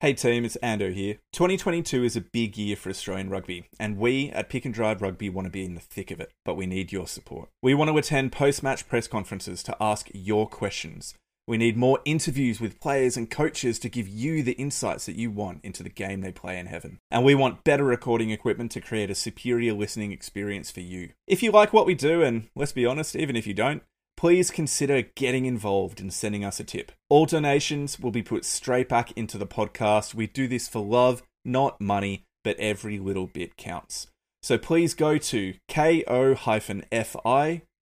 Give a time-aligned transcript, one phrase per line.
[0.00, 1.14] Hey team, it's Ando here.
[1.32, 5.30] 2022 is a big year for Australian rugby, and we at Pick and Drive Rugby
[5.30, 7.48] want to be in the thick of it, but we need your support.
[7.62, 11.14] We want to attend post match press conferences to ask your questions.
[11.46, 15.30] We need more interviews with players and coaches to give you the insights that you
[15.30, 16.98] want into the game they play in heaven.
[17.10, 21.12] And we want better recording equipment to create a superior listening experience for you.
[21.26, 23.82] If you like what we do, and let's be honest, even if you don't,
[24.16, 26.92] please consider getting involved and sending us a tip.
[27.08, 30.14] All donations will be put straight back into the podcast.
[30.14, 34.06] We do this for love, not money, but every little bit counts.
[34.42, 36.60] So please go to ko-fi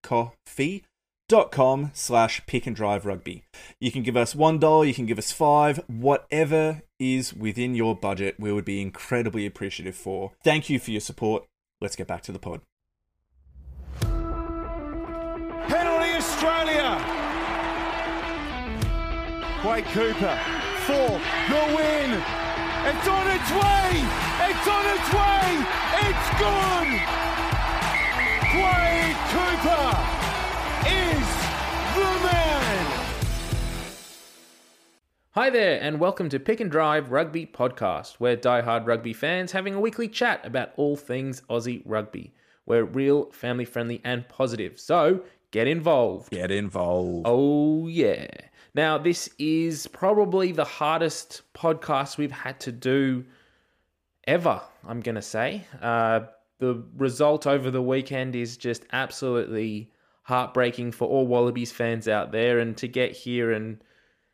[0.04, 3.44] coffee.com slash pick and drive rugby.
[3.80, 7.96] You can give us one dollar, you can give us five, whatever is within your
[7.96, 10.32] budget, we would be incredibly appreciative for.
[10.42, 11.44] Thank you for your support.
[11.80, 12.60] Let's get back to the pod.
[16.44, 17.00] Australia.
[19.62, 20.38] Quade Cooper
[20.84, 21.08] for
[21.48, 22.10] the win.
[22.84, 23.88] It's on its way.
[24.44, 25.64] It's on its way.
[26.04, 26.88] It's good.
[28.52, 29.88] Quade Cooper
[30.86, 31.26] is
[31.94, 32.86] the man.
[35.30, 38.16] Hi there, and welcome to Pick and Drive Rugby Podcast.
[38.20, 42.34] We're die-hard rugby fans having a weekly chat about all things Aussie rugby.
[42.66, 44.78] We're real, family friendly, and positive.
[44.78, 45.22] So
[45.54, 46.30] get involved.
[46.30, 47.26] Get involved.
[47.26, 48.26] Oh, yeah.
[48.74, 53.24] Now, this is probably the hardest podcast we've had to do
[54.26, 55.64] ever, I'm going to say.
[55.80, 56.22] Uh,
[56.58, 62.58] the result over the weekend is just absolutely heartbreaking for all Wallabies fans out there.
[62.58, 63.78] And to get here and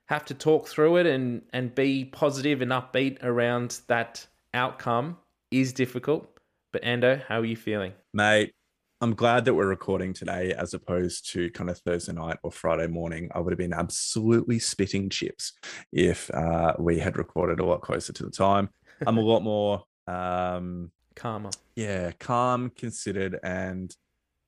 [0.07, 5.19] have to talk through it and, and be positive and upbeat around that outcome
[5.51, 6.27] is difficult.
[6.73, 7.93] But, Ando, how are you feeling?
[8.15, 8.55] Mate,
[9.03, 12.87] I'm glad that we're recording today as opposed to kind of Thursday night or Friday
[12.87, 13.31] morning.
[13.35, 15.55] I would have been absolutely spitting chips
[15.91, 18.69] if uh, we had recorded a lot closer to the time.
[19.07, 21.51] I'm a lot more, um, Karma.
[21.77, 23.91] yeah, calm, considered, and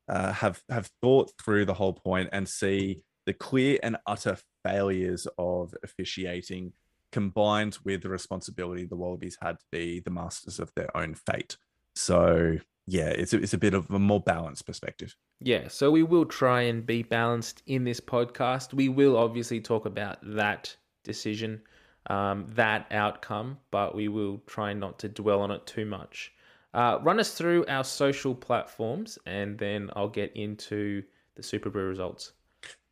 [0.07, 5.27] uh, have have thought through the whole point and see the clear and utter failures
[5.39, 6.75] of officiating
[7.11, 11.57] combined with the responsibility the Wallabies had to be the masters of their own fate.
[11.95, 12.59] So
[12.93, 15.17] yeah, it's a, it's a bit of a more balanced perspective.
[15.41, 18.75] Yeah, so we will try and be balanced in this podcast.
[18.75, 21.63] We will obviously talk about that decision,
[22.09, 26.35] um, that outcome, but we will try not to dwell on it too much.
[26.75, 31.03] Uh, run us through our social platforms, and then I'll get into
[31.35, 32.33] the Super Brew results.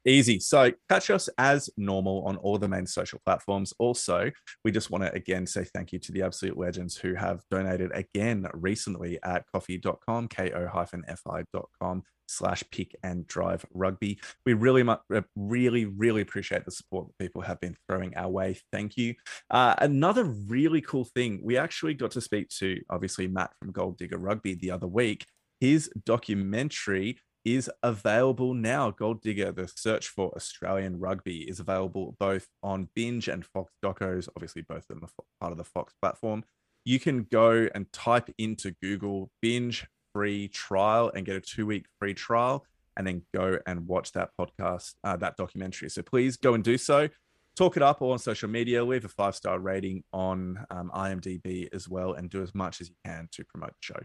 [0.07, 0.41] Easy.
[0.41, 3.75] So catch us as normal on all the main social platforms.
[3.79, 4.31] Also,
[4.65, 7.91] we just want to again say thank you to the absolute legends who have donated
[7.95, 14.19] again recently at coffee.com, ko-fi.com slash pick and drive rugby.
[14.47, 18.59] We really, uh, really, really appreciate the support that people have been throwing our way.
[18.73, 19.15] Thank you.
[19.51, 23.99] Uh, another really cool thing, we actually got to speak to obviously Matt from Gold
[23.99, 25.27] Digger Rugby the other week.
[25.61, 28.91] His documentary is available now.
[28.91, 34.29] Gold Digger, the search for Australian rugby, is available both on Binge and Fox Docos.
[34.37, 36.45] Obviously, both of them are part of the Fox platform.
[36.85, 41.87] You can go and type into Google Binge free trial and get a two week
[41.99, 42.65] free trial,
[42.97, 45.89] and then go and watch that podcast, uh, that documentary.
[45.91, 47.09] So please go and do so.
[47.57, 48.85] Talk it up all on social media.
[48.85, 52.89] Leave a five star rating on um, IMDb as well, and do as much as
[52.89, 54.01] you can to promote the show.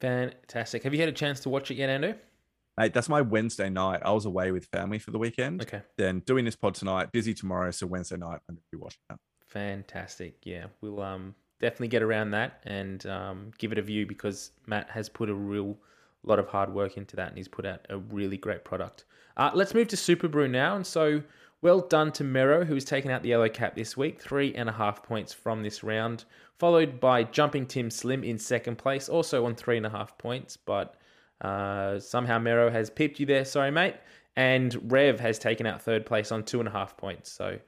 [0.00, 0.82] Fantastic.
[0.82, 2.16] Have you had a chance to watch it yet, Ando?
[2.76, 4.00] Mate, that's my Wednesday night.
[4.04, 5.62] I was away with family for the weekend.
[5.62, 5.82] Okay.
[5.96, 7.70] Then doing this pod tonight, busy tomorrow.
[7.70, 9.18] So Wednesday night, I'm going to be watching that.
[9.46, 10.38] Fantastic.
[10.42, 14.90] Yeah, we'll um, definitely get around that and um, give it a view because Matt
[14.90, 15.76] has put a real
[16.24, 19.04] lot of hard work into that and he's put out a really great product.
[19.36, 20.74] Uh, let's move to Super Brew now.
[20.74, 21.22] And so,
[21.62, 24.72] well done to Mero, who's taken out the yellow cap this week, three and a
[24.72, 26.24] half points from this round,
[26.58, 30.56] followed by Jumping Tim Slim in second place, also on three and a half points,
[30.56, 30.96] but
[31.44, 33.44] uh, somehow Mero has pipped you there.
[33.44, 33.96] Sorry, mate.
[34.36, 37.30] And Rev has taken out third place on two and a half points.
[37.30, 37.58] So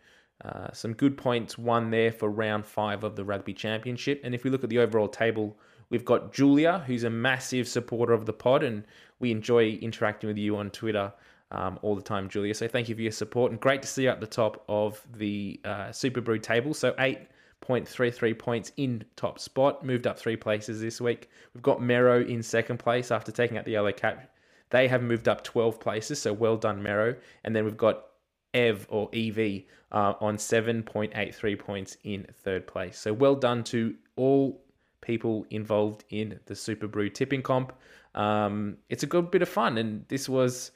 [0.44, 4.20] uh, some good points won there for round five of the Rugby Championship.
[4.24, 5.56] And if we look at the overall table,
[5.90, 8.84] we've got Julia, who's a massive supporter of the pod, and
[9.20, 11.12] we enjoy interacting with you on Twitter
[11.52, 12.54] um, all the time, Julia.
[12.54, 15.06] So thank you for your support, and great to see you at the top of
[15.16, 16.74] the uh, Super Brew table.
[16.74, 17.20] So eight
[17.62, 21.28] 0.33 points in top spot, moved up three places this week.
[21.54, 24.30] We've got Mero in second place after taking out the yellow cap.
[24.70, 27.16] They have moved up 12 places, so well done, Mero.
[27.44, 28.06] And then we've got
[28.54, 29.62] Ev or EV
[29.92, 32.98] uh, on 7.83 points in third place.
[32.98, 34.62] So well done to all
[35.00, 37.72] people involved in the Super Brew tipping comp.
[38.14, 40.72] Um, it's a good bit of fun, and this was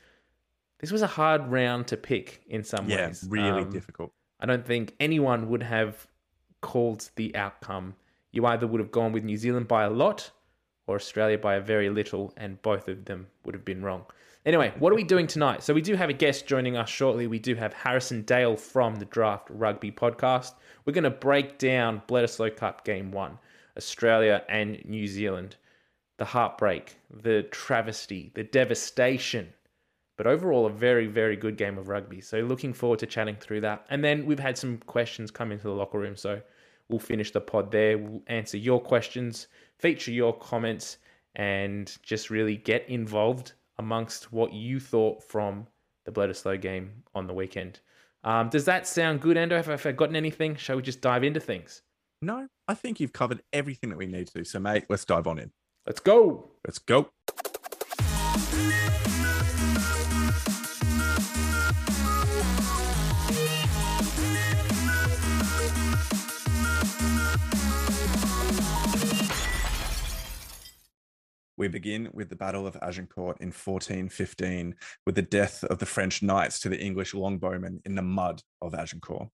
[0.79, 3.27] this was a hard round to pick in some Yeah, ways.
[3.29, 4.13] really Um, difficult.
[4.39, 6.07] I don't think anyone would have
[6.61, 7.95] called the outcome.
[8.33, 10.31] You either would have gone with New Zealand by a lot
[10.87, 14.05] or Australia by a very little, and both of them would have been wrong.
[14.47, 15.63] Anyway, what are we doing tonight?
[15.63, 17.27] So, we do have a guest joining us shortly.
[17.27, 20.55] We do have Harrison Dale from the Draft Rugby podcast.
[20.85, 23.39] We're going to break down Bledisloe Cup Game 1,
[23.77, 25.57] Australia and New Zealand.
[26.17, 29.53] The heartbreak, the travesty, the devastation.
[30.21, 32.21] But overall, a very, very good game of rugby.
[32.21, 33.87] So, looking forward to chatting through that.
[33.89, 36.15] And then we've had some questions come into the locker room.
[36.15, 36.43] So,
[36.91, 37.97] we'll finish the pod there.
[37.97, 39.47] We'll answer your questions,
[39.79, 40.99] feature your comments,
[41.37, 45.67] and just really get involved amongst what you thought from
[46.05, 47.81] the Bledisloe game on the weekend.
[48.23, 49.53] Um, does that sound good, Ando?
[49.53, 50.55] Have I forgotten anything?
[50.55, 51.81] Shall we just dive into things?
[52.21, 54.45] No, I think you've covered everything that we need to.
[54.45, 55.51] So, mate, let's dive on in.
[55.87, 56.51] Let's go.
[56.67, 57.09] Let's go.
[71.61, 74.75] We begin with the Battle of Agincourt in 1415,
[75.05, 78.75] with the death of the French knights to the English longbowmen in the mud of
[78.75, 79.29] Agincourt.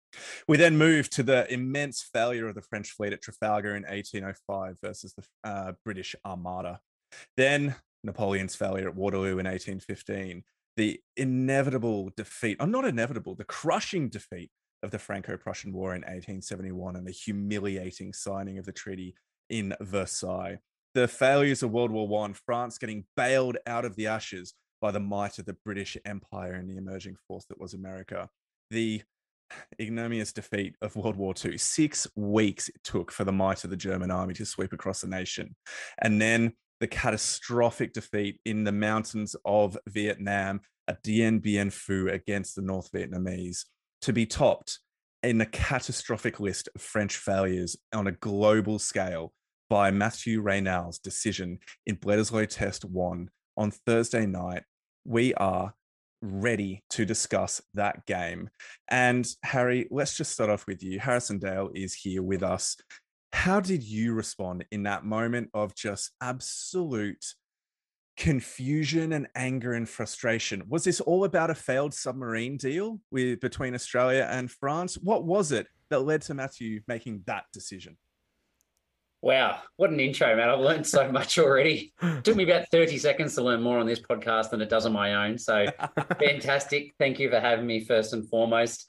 [0.49, 4.77] We then move to the immense failure of the French fleet at Trafalgar in 1805
[4.83, 6.81] versus the uh, British Armada.
[7.37, 10.43] Then Napoleon's failure at Waterloo in 1815,
[10.77, 14.51] the inevitable defeat, or not inevitable, the crushing defeat
[14.83, 19.15] of the Franco Prussian War in 1871 and the humiliating signing of the treaty
[19.49, 20.59] in Versailles
[20.97, 24.99] the failures of World War One, France getting bailed out of the ashes by the
[24.99, 28.31] might of the British Empire and the emerging force that was America.
[28.71, 29.03] The
[29.79, 31.59] ignominious defeat of World War II.
[31.59, 35.07] Six weeks it took for the might of the German army to sweep across the
[35.07, 35.55] nation.
[36.01, 42.57] And then the catastrophic defeat in the mountains of Vietnam at Dien Bien Phu against
[42.57, 43.67] the North Vietnamese
[44.01, 44.79] to be topped
[45.23, 49.35] in a catastrophic list of French failures on a global scale
[49.69, 54.63] by Matthew Raynal's decision in Bledisloe Test 1 on Thursday night.
[55.05, 55.75] We are
[56.23, 58.51] ready to discuss that game.
[58.89, 60.99] And Harry, let's just start off with you.
[61.01, 62.77] Harrison Dale is here with us.
[63.33, 67.25] How did you respond in that moment of just absolute
[68.17, 70.63] confusion and anger and frustration?
[70.69, 74.97] Was this all about a failed submarine deal with between Australia and France?
[74.97, 77.99] What was it that led to Matthew making that decision?
[79.27, 80.49] Wow, what an intro, man.
[80.49, 81.93] I've learned so much already.
[82.01, 84.87] It took me about 30 seconds to learn more on this podcast than it does
[84.87, 85.37] on my own.
[85.37, 85.67] So
[86.21, 86.95] fantastic.
[87.01, 88.89] Thank you for having me first and foremost.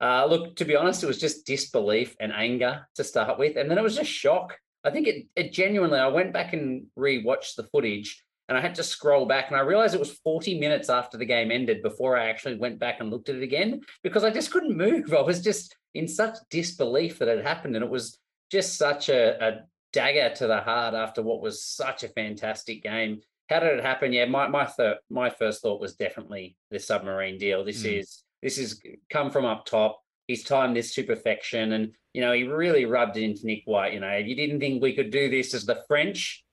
[0.00, 3.58] Uh, look, to be honest, it was just disbelief and anger to start with.
[3.58, 4.56] And then it was just shock.
[4.84, 8.76] I think it, it genuinely, I went back and re-watched the footage and I had
[8.76, 12.16] to scroll back and I realized it was 40 minutes after the game ended before
[12.16, 15.12] I actually went back and looked at it again because I just couldn't move.
[15.12, 17.76] I was just in such disbelief that it happened.
[17.76, 18.18] And it was
[18.50, 19.64] just such a, a
[19.94, 23.20] dagger to the heart after what was such a fantastic game.
[23.48, 24.12] How did it happen?
[24.12, 27.64] Yeah, my my thir- my first thought was definitely the submarine deal.
[27.64, 28.00] This mm.
[28.00, 30.00] is this is come from up top.
[30.26, 33.94] He's timed this to perfection, and you know he really rubbed it into Nick White.
[33.94, 36.43] You know, if you didn't think we could do this as the French,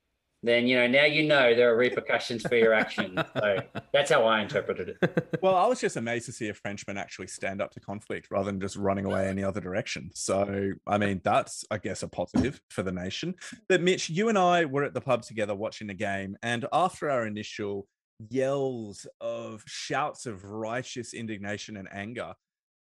[0.43, 3.19] then you know now you know there are repercussions for your actions.
[3.37, 3.57] so
[3.93, 5.39] that's how I interpreted it.
[5.41, 8.51] Well, I was just amazed to see a Frenchman actually stand up to conflict rather
[8.51, 10.09] than just running away any other direction.
[10.13, 13.35] So I mean, that's I guess a positive for the nation.
[13.69, 17.09] But Mitch, you and I were at the pub together watching the game, and after
[17.09, 17.87] our initial
[18.29, 22.33] yells of shouts of righteous indignation and anger,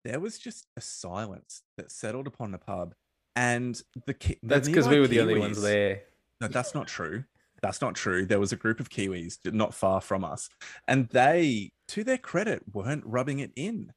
[0.03, 2.93] there was just a silence that settled upon the pub.
[3.35, 3.75] And
[4.05, 6.03] the, the that's because we were the only ones there.
[6.41, 7.23] No, that's not true.
[7.61, 8.25] That's not true.
[8.25, 10.49] There was a group of Kiwis not far from us,
[10.87, 13.91] and they, to their credit, weren't rubbing it in.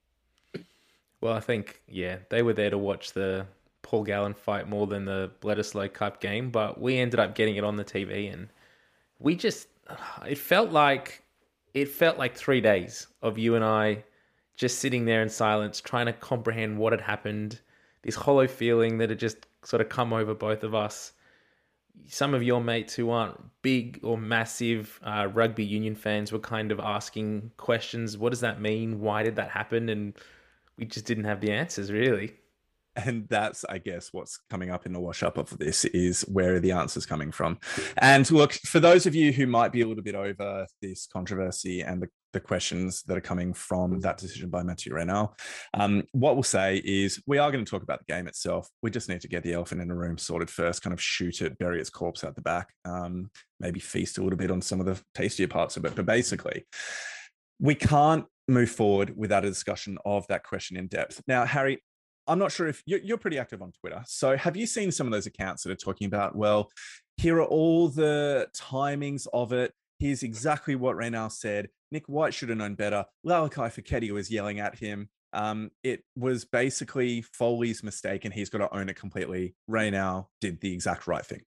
[1.21, 3.47] Well, I think, yeah, they were there to watch the
[3.83, 7.65] Paul Gallen fight more than the Bledisloe Cup game, but we ended up getting it
[7.65, 8.49] on the TV, and
[9.19, 9.69] we just,
[10.27, 11.25] it felt like,
[11.75, 14.05] it felt like three days of you and I
[14.57, 17.61] just sitting there in silence, trying to comprehend what had happened.
[18.03, 21.13] This hollow feeling that had just sort of come over both of us
[22.07, 26.73] some of your mates who aren't big or massive uh, rugby union fans were kind
[26.73, 28.17] of asking questions.
[28.17, 29.01] What does that mean?
[29.01, 29.89] Why did that happen?
[29.89, 30.15] And
[30.77, 32.35] we just didn't have the answers, really
[33.07, 36.57] and that's i guess what's coming up in the wash up of this is where
[36.57, 37.59] are the answers coming from
[37.99, 41.81] and look for those of you who might be a little bit over this controversy
[41.81, 45.35] and the, the questions that are coming from that decision by mathieu raynal
[45.75, 48.91] um, what we'll say is we are going to talk about the game itself we
[48.91, 51.59] just need to get the elephant in the room sorted first kind of shoot it
[51.59, 53.31] bury its corpse out the back um,
[53.61, 56.65] maybe feast a little bit on some of the tastier parts of it but basically
[57.61, 61.83] we can't move forward without a discussion of that question in depth now harry
[62.29, 64.05] I'm not sure if you're, you're pretty active on Twitter.
[64.07, 66.71] So have you seen some of those accounts that are talking about, well,
[67.17, 69.73] here are all the timings of it.
[69.99, 71.69] Here's exactly what Raynal said.
[71.91, 73.05] Nick White should have known better.
[73.27, 75.09] Lalakai Foketi was yelling at him.
[75.33, 79.55] Um, it was basically Foley's mistake, and he's got to own it completely.
[79.67, 81.43] Raynal did the exact right thing.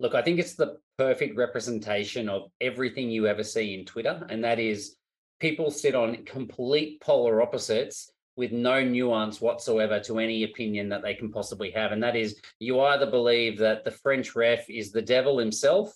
[0.00, 4.42] Look, I think it's the perfect representation of everything you ever see in Twitter, and
[4.42, 4.96] that is
[5.38, 11.14] people sit on complete polar opposites with no nuance whatsoever to any opinion that they
[11.14, 11.92] can possibly have.
[11.92, 15.94] And that is you either believe that the French ref is the devil himself,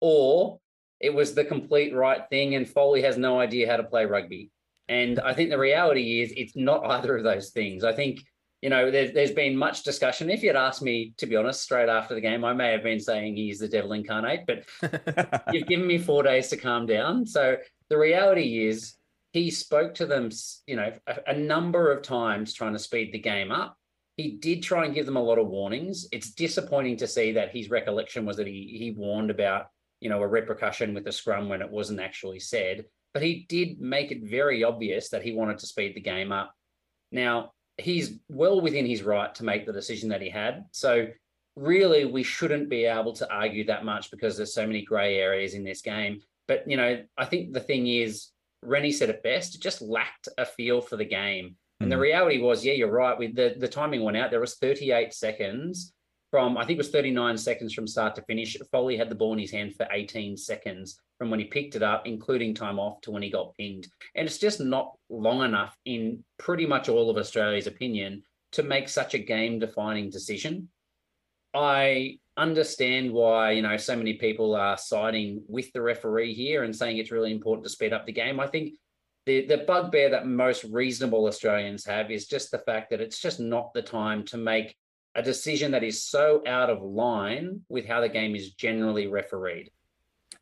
[0.00, 0.60] or
[1.02, 4.50] it was the complete right thing and Foley has no idea how to play rugby.
[4.88, 7.82] And I think the reality is it's not either of those things.
[7.82, 8.20] I think,
[8.60, 10.30] you know, there's, there's been much discussion.
[10.30, 13.00] If you'd asked me, to be honest, straight after the game, I may have been
[13.00, 14.64] saying he's the devil incarnate, but
[15.52, 17.26] you've given me four days to calm down.
[17.26, 17.56] So
[17.88, 18.94] the reality is
[19.32, 20.30] he spoke to them,
[20.66, 23.76] you know, a, a number of times trying to speed the game up.
[24.16, 26.06] He did try and give them a lot of warnings.
[26.12, 29.68] It's disappointing to see that his recollection was that he he warned about,
[30.02, 32.84] you know, a repercussion with the scrum when it wasn't actually said.
[33.14, 36.52] But he did make it very obvious that he wanted to speed the game up.
[37.12, 40.64] Now, he's well within his right to make the decision that he had.
[40.72, 41.06] So
[41.54, 45.54] really we shouldn't be able to argue that much because there's so many grey areas
[45.54, 46.20] in this game.
[46.48, 48.28] But you know, I think the thing is
[48.62, 51.54] Rennie said it best, it just lacked a feel for the game.
[51.80, 52.02] And the hmm.
[52.02, 53.16] reality was, yeah, you're right.
[53.16, 55.92] With the, the timing went out, there was 38 seconds
[56.32, 58.56] from, I think it was 39 seconds from start to finish.
[58.72, 61.82] Foley had the ball in his hand for 18 seconds from when he picked it
[61.82, 63.86] up, including time off to when he got pinged.
[64.14, 68.22] And it's just not long enough, in pretty much all of Australia's opinion,
[68.52, 70.70] to make such a game defining decision.
[71.54, 76.74] I understand why you know so many people are siding with the referee here and
[76.74, 78.40] saying it's really important to speed up the game.
[78.40, 78.72] I think
[79.26, 83.38] the the bugbear that most reasonable Australians have is just the fact that it's just
[83.38, 84.74] not the time to make
[85.14, 89.70] a decision that is so out of line with how the game is generally refereed.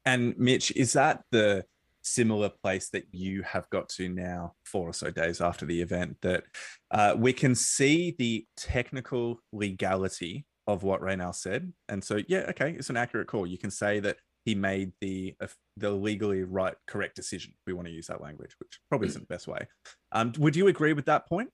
[0.04, 1.64] And Mitch, is that the
[2.02, 6.16] similar place that you have got to now, four or so days after the event,
[6.22, 6.44] that
[6.90, 11.72] uh, we can see the technical legality of what Raynal said.
[11.88, 13.46] And so, yeah, okay, it's an accurate call.
[13.46, 17.52] You can say that he made the uh, the legally right, correct decision.
[17.52, 19.66] If we want to use that language, which probably isn't the best way.
[20.12, 21.50] Um, would you agree with that point?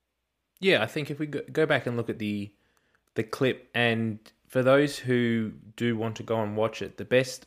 [0.60, 2.52] Yeah, I think if we go back and look at the
[3.16, 7.46] the clip, and for those who do want to go and watch it, the best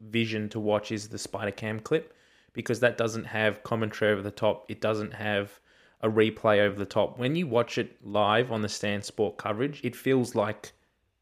[0.00, 2.14] vision to watch is the Spider Cam clip
[2.52, 4.66] because that doesn't have commentary over the top.
[4.68, 5.58] It doesn't have
[6.02, 7.18] a replay over the top.
[7.18, 10.72] When you watch it live on the Stan Sport coverage, it feels like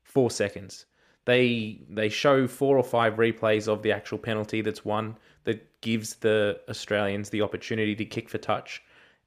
[0.03, 0.87] four seconds.
[1.25, 6.17] They they show four or five replays of the actual penalty that's won that gives
[6.17, 8.83] the Australians the opportunity to kick for touch.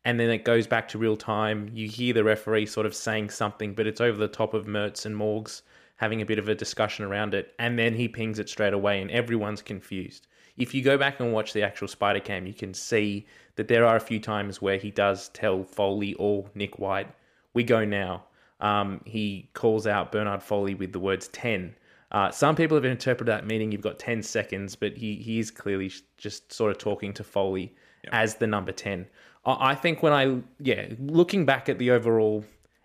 [0.06, 1.70] And then it goes back to real time.
[1.74, 5.06] You hear the referee sort of saying something, but it's over the top of Mertz
[5.06, 5.64] and Morgs
[5.98, 7.54] having a bit of a discussion around it.
[7.60, 10.28] And then he pings it straight away, and everyone's confused.
[10.58, 13.86] If you go back and watch the actual Spider Cam, you can see that there
[13.86, 17.10] are a few times where he does tell Foley or Nick White,
[17.54, 18.26] We go now
[18.60, 21.76] um, he calls out Bernard Foley with the words 10.
[22.12, 25.52] Uh, some people have interpreted that meaning you've got 10 seconds, but he, he is
[25.52, 28.14] clearly just sort of talking to Foley yep.
[28.14, 29.06] as the number 10.
[29.46, 32.44] I, think when I, yeah, looking back at the overall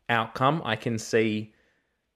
[0.08, 1.52] outcome, I can see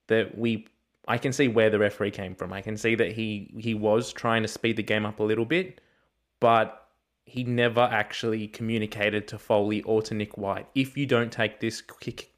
[0.07, 0.67] that we
[1.07, 2.51] I can see where the referee came from.
[2.51, 5.45] I can see that he he was trying to speed the game up a little
[5.45, 5.81] bit,
[6.39, 6.87] but
[7.25, 10.67] he never actually communicated to Foley or to Nick White.
[10.75, 12.31] If you don't take this kick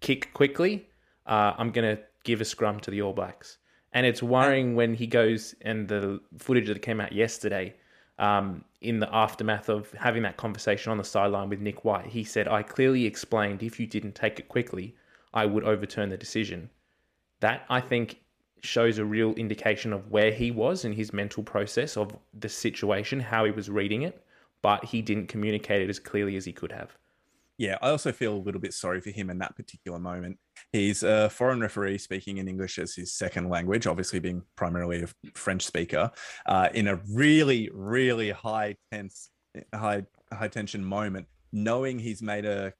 [0.00, 0.86] kick quickly,
[1.26, 3.58] uh, I'm going to give a scrum to the All Blacks.
[3.92, 7.74] And it's worrying when he goes and the footage that came out yesterday
[8.18, 12.06] um, in the aftermath of having that conversation on the sideline with Nick White.
[12.06, 14.94] He said, I clearly explained if you didn't take it quickly,
[15.32, 16.70] I would overturn the decision.
[17.40, 18.20] That, I think,
[18.60, 23.20] shows a real indication of where he was in his mental process of the situation,
[23.20, 24.24] how he was reading it,
[24.62, 26.96] but he didn't communicate it as clearly as he could have
[27.56, 30.38] yeah, I also feel a little bit sorry for him in that particular moment.
[30.72, 35.08] He's a foreign referee speaking in English as his second language, obviously being primarily a
[35.34, 36.10] French speaker,
[36.46, 39.30] uh, in a really, really high tense,
[39.72, 42.72] high high tension moment, knowing he's made a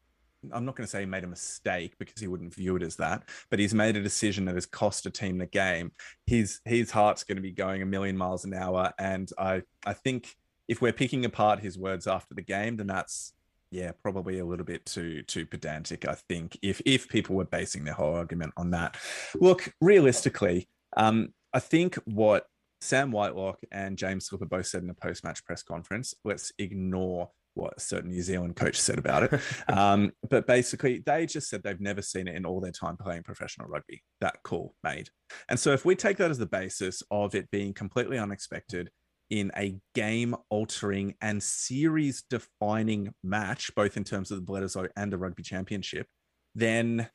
[0.52, 2.96] I'm not going to say he made a mistake because he wouldn't view it as
[2.96, 5.92] that, but he's made a decision that has cost a team the game.
[6.26, 9.92] His his heart's going to be going a million miles an hour, and I I
[9.92, 10.34] think
[10.66, 13.34] if we're picking apart his words after the game, then that's
[13.74, 16.06] yeah, probably a little bit too too pedantic.
[16.06, 18.96] I think if if people were basing their whole argument on that.
[19.34, 22.46] Look, realistically, um, I think what
[22.80, 26.14] Sam Whitelock and James Slipper both said in a post match press conference.
[26.24, 29.40] Let's ignore what a certain New Zealand coach said about it.
[29.68, 33.24] um, but basically, they just said they've never seen it in all their time playing
[33.24, 34.04] professional rugby.
[34.20, 35.08] That call made.
[35.48, 38.90] And so, if we take that as the basis of it being completely unexpected
[39.34, 45.12] in a game altering and series defining match, both in terms of the Bledisloe and
[45.12, 46.06] the rugby championship,
[46.54, 47.08] then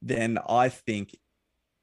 [0.00, 1.14] then I think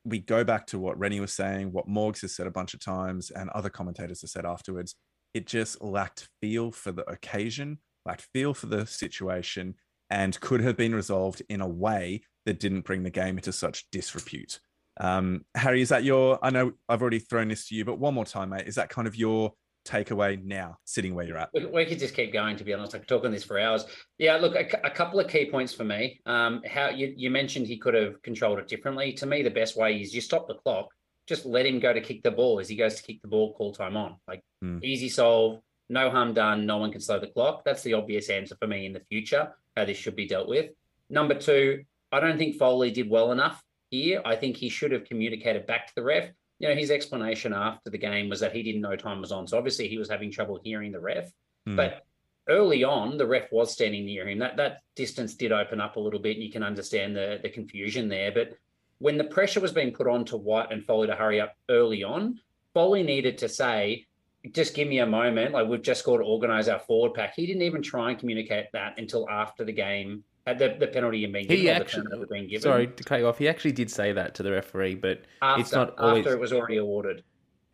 [0.03, 2.79] we go back to what Rennie was saying, what Morgs has said a bunch of
[2.79, 4.95] times, and other commentators have said afterwards.
[5.35, 9.75] It just lacked feel for the occasion, lacked feel for the situation,
[10.09, 13.85] and could have been resolved in a way that didn't bring the game into such
[13.91, 14.59] disrepute.
[14.99, 16.39] Um, Harry, is that your?
[16.41, 18.67] I know I've already thrown this to you, but one more time, mate.
[18.67, 19.53] Is that kind of your
[19.87, 21.49] takeaway now, sitting where you're at?
[21.53, 22.57] We could just keep going.
[22.57, 23.85] To be honest, I could talk on this for hours.
[24.17, 26.19] Yeah, look, a, a couple of key points for me.
[26.25, 29.13] Um, how you, you mentioned he could have controlled it differently.
[29.13, 30.89] To me, the best way is you stop the clock,
[31.27, 33.53] just let him go to kick the ball as he goes to kick the ball.
[33.53, 34.83] Call time on, like mm.
[34.83, 36.65] easy solve, no harm done.
[36.65, 37.63] No one can slow the clock.
[37.63, 39.53] That's the obvious answer for me in the future.
[39.75, 40.71] How this should be dealt with.
[41.09, 44.21] Number two, I don't think Foley did well enough here.
[44.25, 46.29] I think he should have communicated back to the ref
[46.59, 49.47] you know, his explanation after the game was that he didn't know time was on.
[49.47, 51.31] So obviously he was having trouble hearing the ref.
[51.67, 51.75] Mm.
[51.75, 52.05] But
[52.49, 54.39] early on, the ref was standing near him.
[54.39, 57.49] That that distance did open up a little bit, and you can understand the the
[57.49, 58.31] confusion there.
[58.31, 58.53] But
[58.99, 62.03] when the pressure was being put on to White and Foley to hurry up early
[62.03, 62.39] on,
[62.73, 64.05] Foley needed to say,
[64.51, 65.53] just give me a moment.
[65.53, 67.33] Like we've just got to organize our forward pack.
[67.35, 70.23] He didn't even try and communicate that until after the game
[70.53, 71.57] the, the penalty being given.
[71.57, 72.61] He actually, being given.
[72.61, 73.37] sorry to cut you off.
[73.37, 76.39] He actually did say that to the referee, but after, it's not always after it
[76.39, 77.23] was already awarded.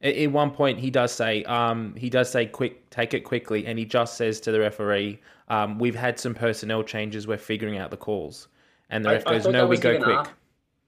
[0.01, 3.79] At one point, he does say, um, he does say, "Quick, take it quickly," and
[3.79, 7.25] he just says to the referee, um, "We've had some personnel changes.
[7.25, 8.49] We're figuring out the calls."
[8.89, 10.33] And the ref I, goes, I "No, we go quick." After,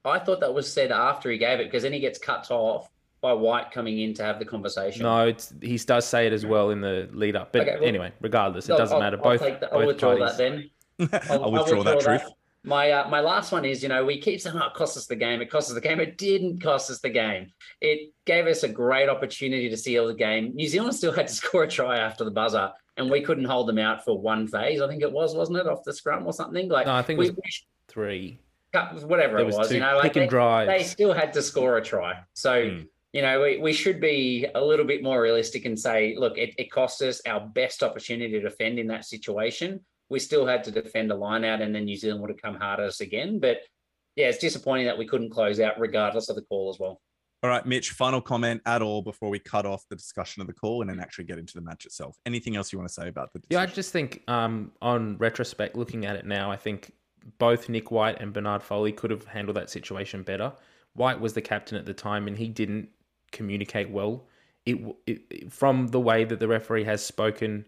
[0.03, 2.89] I thought that was said after he gave it because then he gets cut off
[3.21, 5.03] by White coming in to have the conversation.
[5.03, 7.53] No, it's, he does say it as well in the lead up.
[7.53, 9.17] But okay, well, anyway, regardless, it doesn't I'll, matter.
[9.17, 10.37] Both, I'll, I'll withdraw parties.
[10.37, 10.69] that then.
[11.29, 12.21] I'll, I'll, withdraw, that, truth.
[12.63, 15.05] My uh, my last one is, you know, we keep saying, "Oh, it cost us
[15.05, 15.41] the game.
[15.41, 17.51] It cost us the game." It didn't cost us the game.
[17.79, 20.55] It gave us a great opportunity to seal the game.
[20.55, 23.67] New Zealand still had to score a try after the buzzer, and we couldn't hold
[23.67, 24.81] them out for one phase.
[24.81, 26.67] I think it was, wasn't it, off the scrum or something?
[26.69, 28.39] Like, no, I think we, it was three.
[29.03, 30.27] Whatever it was, was you know, like they,
[30.67, 32.19] they, still had to score a try.
[32.33, 32.51] So.
[32.51, 36.37] Mm you know, we, we should be a little bit more realistic and say, look,
[36.37, 40.63] it, it cost us our best opportunity to defend in that situation we still had
[40.65, 43.01] to defend a line out, and then New Zealand would have come hard at us
[43.01, 43.39] again.
[43.39, 43.59] But
[44.15, 47.01] yeah, it's disappointing that we couldn't close out regardless of the call as well.
[47.43, 50.53] All right, Mitch, final comment at all before we cut off the discussion of the
[50.53, 52.17] call and then actually get into the match itself.
[52.25, 53.61] Anything else you want to say about the decision?
[53.61, 56.91] Yeah, I just think um, on retrospect, looking at it now, I think
[57.37, 60.53] both Nick White and Bernard Foley could have handled that situation better.
[60.93, 62.89] White was the captain at the time and he didn't
[63.31, 64.27] communicate well.
[64.65, 67.65] It, it from the way that the referee has spoken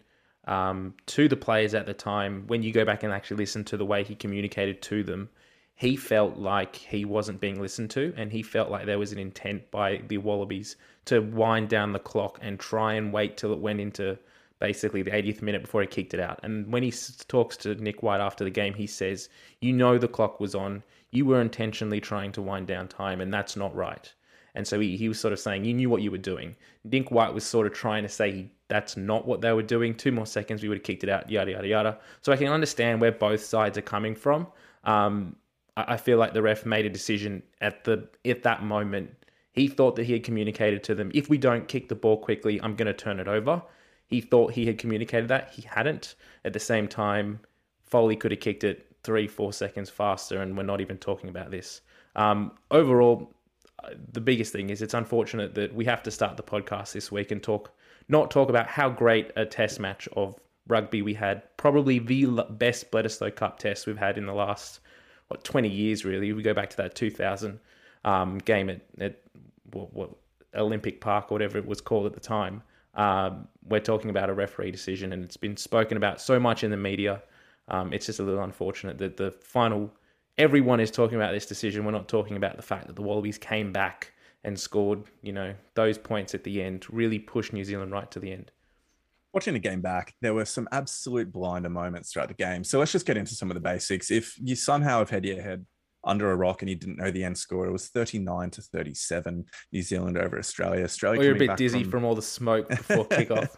[0.48, 3.76] um, to the players at the time, when you go back and actually listen to
[3.76, 5.28] the way he communicated to them,
[5.74, 9.18] he felt like he wasn't being listened to, and he felt like there was an
[9.18, 13.58] intent by the Wallabies to wind down the clock and try and wait till it
[13.58, 14.18] went into
[14.58, 16.40] basically the 80th minute before he kicked it out.
[16.42, 16.92] And when he
[17.28, 19.28] talks to Nick White after the game, he says,
[19.60, 20.82] You know, the clock was on.
[21.10, 24.12] You were intentionally trying to wind down time, and that's not right.
[24.58, 26.56] And so he, he was sort of saying, You knew what you were doing.
[26.82, 29.94] Nick White was sort of trying to say that's not what they were doing.
[29.94, 31.98] Two more seconds, we would have kicked it out, yada, yada, yada.
[32.22, 34.48] So I can understand where both sides are coming from.
[34.82, 35.36] Um,
[35.76, 39.10] I, I feel like the ref made a decision at the at that moment.
[39.52, 42.60] He thought that he had communicated to them, if we don't kick the ball quickly,
[42.60, 43.62] I'm going to turn it over.
[44.08, 45.50] He thought he had communicated that.
[45.52, 46.16] He hadn't.
[46.44, 47.38] At the same time,
[47.84, 51.52] Foley could have kicked it three, four seconds faster, and we're not even talking about
[51.52, 51.80] this.
[52.16, 53.32] Um, overall,
[54.12, 57.30] the biggest thing is it's unfortunate that we have to start the podcast this week
[57.30, 57.72] and talk
[58.08, 60.34] not talk about how great a test match of
[60.66, 61.42] rugby we had.
[61.56, 64.80] Probably the best Bledisloe Cup test we've had in the last
[65.28, 66.04] what 20 years.
[66.04, 67.58] Really, we go back to that 2000
[68.04, 69.20] um, game at, at
[69.72, 70.10] what, what,
[70.54, 72.62] Olympic Park or whatever it was called at the time.
[72.94, 76.70] Um, we're talking about a referee decision, and it's been spoken about so much in
[76.70, 77.22] the media.
[77.68, 79.92] Um, it's just a little unfortunate that the final.
[80.38, 81.84] Everyone is talking about this decision.
[81.84, 84.12] We're not talking about the fact that the Wallabies came back
[84.44, 88.20] and scored, you know, those points at the end, really pushed New Zealand right to
[88.20, 88.52] the end.
[89.34, 92.62] Watching the game back, there were some absolute blinder moments throughout the game.
[92.62, 94.10] So let's just get into some of the basics.
[94.10, 95.66] If you somehow have had your head
[96.04, 99.44] under a rock and you didn't know the end score, it was 39 to 37,
[99.72, 100.84] New Zealand over Australia.
[100.84, 101.18] Australia.
[101.18, 101.90] Well, you're a bit dizzy from...
[101.90, 103.50] from all the smoke before kickoff.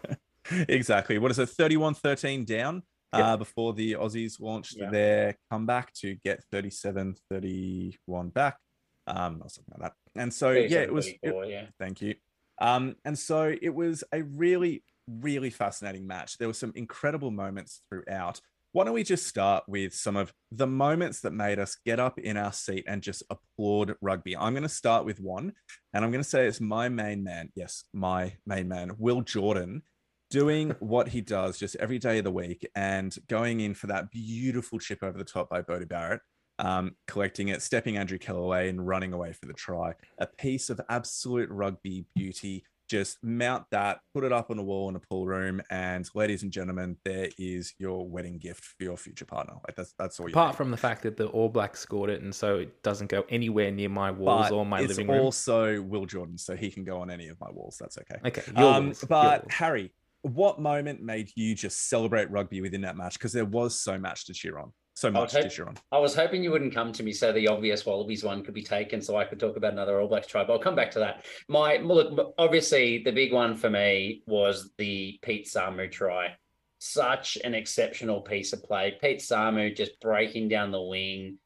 [0.67, 1.19] exactly.
[1.19, 1.49] What is it?
[1.49, 2.83] 31 13 down.
[3.13, 3.25] Yep.
[3.25, 8.57] Uh, before the Aussies launched their comeback to get 37 31 back
[9.05, 10.21] um, or something like that.
[10.21, 11.07] And so, yeah, it was.
[11.07, 11.65] It, yeah.
[11.77, 12.15] Thank you.
[12.61, 14.83] Um, and so it was a really
[15.19, 16.37] really fascinating match.
[16.37, 18.39] There were some incredible moments throughout.
[18.73, 22.17] Why don't we just start with some of the moments that made us get up
[22.17, 24.37] in our seat and just applaud rugby?
[24.37, 25.51] I'm going to start with one,
[25.93, 27.49] and I'm going to say it's my main man.
[27.53, 29.83] Yes, my main man, Will Jordan,
[30.31, 34.09] doing what he does just every day of the week and going in for that
[34.09, 36.21] beautiful chip over the top by Bodie Barrett.
[36.59, 39.93] Um, collecting it, stepping Andrew Kellaway and running away for the try.
[40.19, 44.89] A piece of absolute rugby beauty just mount that, put it up on a wall
[44.89, 48.97] in a pool room, and ladies and gentlemen, there is your wedding gift for your
[48.97, 49.53] future partner.
[49.65, 50.27] Like that's that's all.
[50.27, 50.57] Apart need.
[50.57, 53.71] from the fact that the All Blacks scored it, and so it doesn't go anywhere
[53.71, 55.15] near my walls but or my living room.
[55.15, 57.77] It's Also, Will Jordan, so he can go on any of my walls.
[57.79, 58.19] That's okay.
[58.27, 59.49] Okay, Um, but.
[59.49, 63.13] Harry, what moment made you just celebrate rugby within that match?
[63.13, 65.75] Because there was so much to cheer on, so much to cheer on.
[65.91, 68.63] I was hoping you wouldn't come to me so the obvious Wallabies one could be
[68.63, 70.99] taken so I could talk about another All Blacks try, but I'll come back to
[70.99, 71.25] that.
[71.47, 76.35] My look, obviously the big one for me was the Pete Samu try.
[76.79, 78.97] Such an exceptional piece of play.
[79.01, 81.37] Pete Samu just breaking down the wing.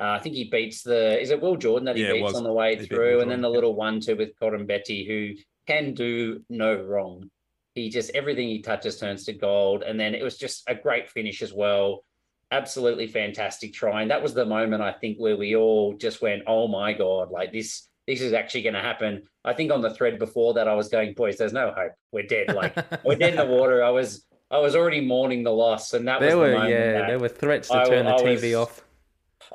[0.00, 2.42] Uh, I think he beats the is it Will Jordan that he Yeah, beats on
[2.42, 6.42] the way He through, and then the little one two with Koroibete who can do
[6.50, 7.30] no wrong.
[7.74, 11.10] He just everything he touches turns to gold, and then it was just a great
[11.10, 12.04] finish as well
[12.50, 14.02] absolutely fantastic try.
[14.02, 17.30] And that was the moment I think where we all just went, "Oh my god,
[17.30, 19.22] like this." This is actually going to happen.
[19.46, 21.92] I think on the thread before that, I was going, boys, there's no hope.
[22.12, 22.54] We're dead.
[22.54, 23.82] Like we're dead in the water.
[23.82, 26.70] I was, I was already mourning the loss, and that was there the were moment
[26.70, 28.84] yeah, there were threats to I- turn the I TV was- off.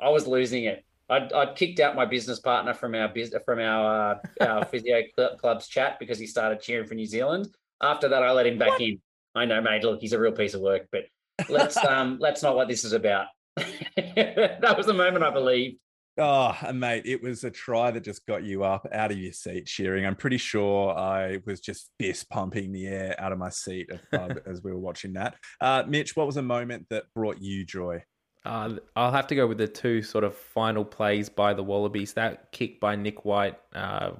[0.02, 0.84] I was losing it.
[1.08, 5.00] I'd, I'd kicked out my business partner from our business from our uh, our physio
[5.16, 7.54] cl- club's chat because he started cheering for New Zealand.
[7.80, 9.00] After that, I let him back in.
[9.34, 9.82] I know, mate.
[9.82, 11.04] Look, he's a real piece of work, but
[11.48, 13.26] let's um let's not what this is about.
[13.56, 15.78] that was the moment I believed.
[16.18, 19.66] Oh, mate, it was a try that just got you up out of your seat
[19.66, 20.04] cheering.
[20.04, 24.62] I'm pretty sure I was just fist pumping the air out of my seat as
[24.62, 25.36] we were watching that.
[25.60, 28.02] Uh, Mitch, what was a moment that brought you joy?
[28.44, 32.14] Uh, I'll have to go with the two sort of final plays by the Wallabies.
[32.14, 34.10] That kick by Nick White uh,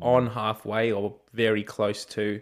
[0.00, 2.40] on halfway or very close to.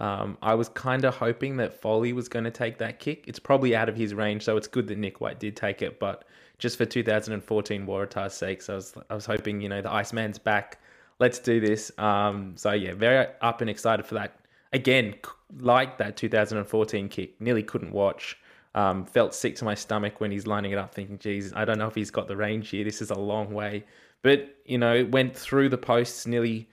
[0.00, 3.24] Um, I was kind of hoping that Foley was going to take that kick.
[3.28, 6.00] It's probably out of his range, so it's good that Nick White did take it.
[6.00, 6.24] But
[6.58, 10.38] just for 2014 Waratah's sake, so I was I was hoping you know the Iceman's
[10.38, 10.80] back.
[11.18, 11.92] Let's do this.
[11.98, 14.40] Um, so yeah, very up and excited for that.
[14.72, 15.16] Again,
[15.58, 18.38] like that 2014 kick, nearly couldn't watch.
[18.74, 21.76] Um, felt sick to my stomach when he's lining it up, thinking, "Geez, I don't
[21.76, 22.84] know if he's got the range here.
[22.84, 23.84] This is a long way."
[24.22, 26.70] But you know, it went through the posts nearly.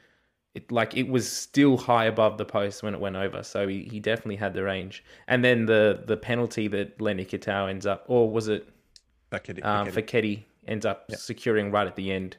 [0.58, 3.84] It, like it was still high above the post when it went over, so he,
[3.84, 5.04] he definitely had the range.
[5.28, 8.67] And then the the penalty that Len Ikitau ends up, or was it
[9.30, 10.08] Beckett, um, Beckett.
[10.08, 12.38] Foketi ends up securing right at the end?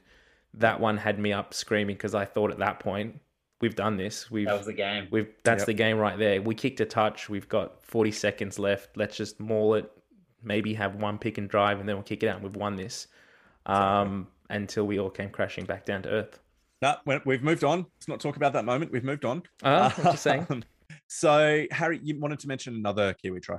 [0.52, 3.20] That one had me up screaming because I thought at that point
[3.60, 4.28] we've done this.
[4.32, 5.06] We've That was the game.
[5.12, 5.66] We've that's Yep.
[5.66, 6.42] the game right there.
[6.42, 7.28] We kicked a touch.
[7.28, 8.96] We've got 40 seconds left.
[8.96, 9.88] Let's just maul it.
[10.42, 12.36] Maybe have one pick and drive, and then we'll kick it out.
[12.36, 13.06] And we've won this
[13.66, 16.40] um, until we all came crashing back down to earth.
[16.82, 17.86] No, we- we've moved on.
[17.96, 18.92] Let's not talk about that moment.
[18.92, 19.42] We've moved on.
[19.62, 20.46] Uh, I'm just saying.
[20.50, 20.64] Um,
[21.10, 23.58] So, Harry, you wanted to mention another Kiwi try.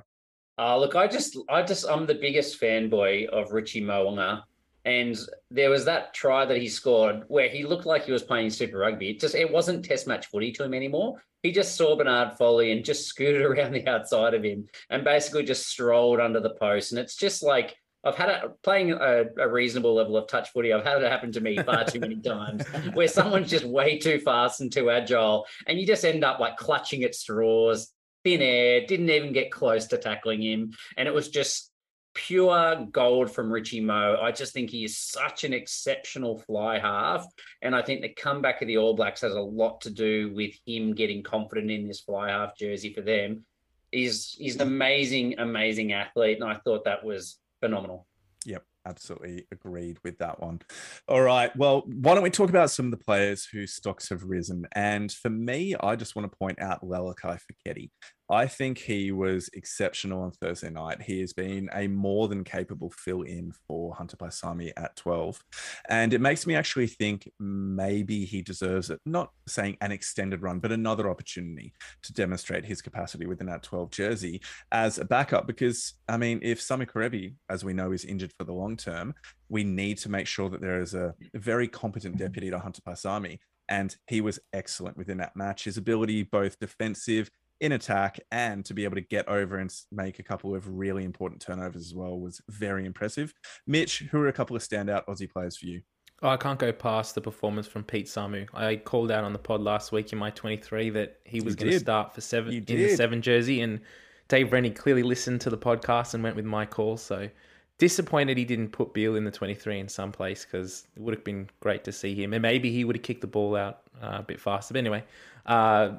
[0.59, 4.43] Uh, look, I just, I just, I'm the biggest fanboy of Richie Mo'unga.
[4.85, 5.17] And
[5.49, 8.77] there was that try that he scored where he looked like he was playing Super
[8.77, 9.09] Rugby.
[9.11, 11.21] It just, it wasn't Test match footy to him anymore.
[11.43, 15.43] He just saw Bernard Foley and just scooted around the outside of him and basically
[15.43, 16.91] just strolled under the post.
[16.91, 20.71] And it's just like I've had it playing a, a reasonable level of touch footy.
[20.71, 24.19] I've had it happen to me far too many times where someone's just way too
[24.19, 27.91] fast and too agile, and you just end up like clutching at straws,
[28.23, 30.71] thin air, didn't even get close to tackling him.
[30.97, 31.71] And it was just
[32.13, 34.17] pure gold from Richie Moe.
[34.21, 37.25] I just think he is such an exceptional fly half.
[37.61, 40.53] And I think the comeback of the All Blacks has a lot to do with
[40.65, 43.45] him getting confident in this fly half jersey for them.
[43.91, 46.39] He's, he's an amazing, amazing athlete.
[46.39, 48.07] And I thought that was phenomenal.
[48.45, 50.61] Yep, absolutely agreed with that one.
[51.07, 51.55] All right.
[51.55, 54.65] Well, why don't we talk about some of the players whose stocks have risen?
[54.73, 57.91] And for me, I just want to point out Lalakai Foketi.
[58.29, 61.01] I think he was exceptional on Thursday night.
[61.01, 65.43] He has been a more than capable fill in for Hunter Paisami at 12.
[65.89, 68.99] And it makes me actually think maybe he deserves it.
[69.05, 73.89] Not saying an extended run, but another opportunity to demonstrate his capacity within that 12
[73.89, 75.47] jersey as a backup.
[75.47, 79.15] Because, I mean, if Samu Kerevi, as we know, is injured for the long term,
[79.49, 82.25] we need to make sure that there is a very competent mm-hmm.
[82.25, 83.39] deputy to Hunter Paisami.
[83.69, 85.63] And he was excellent within that match.
[85.63, 90.19] His ability, both defensive, in attack, and to be able to get over and make
[90.19, 93.33] a couple of really important turnovers as well, was very impressive.
[93.67, 95.81] Mitch, who are a couple of standout Aussie players for you?
[96.21, 98.47] Oh, I can't go past the performance from Pete Samu.
[98.53, 101.71] I called out on the pod last week in my 23 that he was going
[101.71, 103.79] to start for seven in the seven jersey, and
[104.27, 106.97] Dave Rennie clearly listened to the podcast and went with my call.
[106.97, 107.29] So
[107.77, 111.23] disappointed he didn't put Beale in the 23 in some place because it would have
[111.23, 114.17] been great to see him, and maybe he would have kicked the ball out uh,
[114.19, 114.73] a bit faster.
[114.73, 115.03] But anyway,
[115.45, 115.93] uh,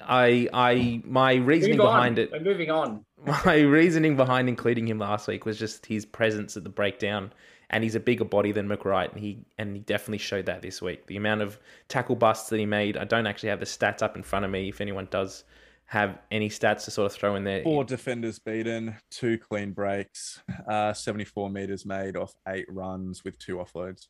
[0.00, 2.30] I, I, my reasoning behind it.
[2.32, 3.04] We're moving on.
[3.44, 7.34] My reasoning behind including him last week was just his presence at the breakdown
[7.70, 10.82] and he's a bigger body than McReight, and he and he definitely showed that this
[10.82, 11.06] week.
[11.06, 14.16] The amount of tackle busts that he made, I don't actually have the stats up
[14.16, 14.68] in front of me.
[14.68, 15.44] If anyone does
[15.86, 20.42] have any stats to sort of throw in there, four defenders beaten, two clean breaks,
[20.68, 24.08] uh, seventy-four meters made off eight runs with two offloads.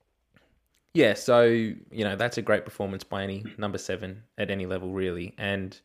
[0.92, 4.92] Yeah, so you know that's a great performance by any number seven at any level,
[4.92, 5.78] really, and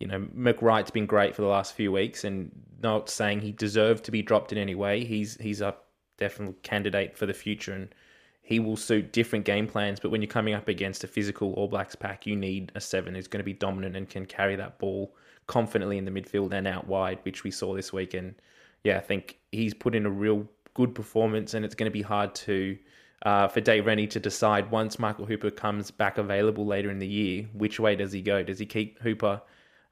[0.00, 4.04] you know, McReight's been great for the last few weeks, and not saying he deserved
[4.04, 5.04] to be dropped in any way.
[5.04, 5.86] He's he's up
[6.18, 7.94] definitely candidate for the future and
[8.42, 10.00] he will suit different game plans.
[10.00, 13.14] But when you're coming up against a physical All Blacks pack, you need a seven
[13.14, 15.14] who's going to be dominant and can carry that ball
[15.46, 18.14] confidently in the midfield and out wide, which we saw this week.
[18.14, 18.34] And
[18.84, 22.00] yeah, I think he's put in a real good performance, and it's going to be
[22.00, 22.78] hard to
[23.22, 27.06] uh, for Dave Rennie to decide once Michael Hooper comes back available later in the
[27.06, 28.42] year, which way does he go?
[28.42, 29.42] Does he keep Hooper?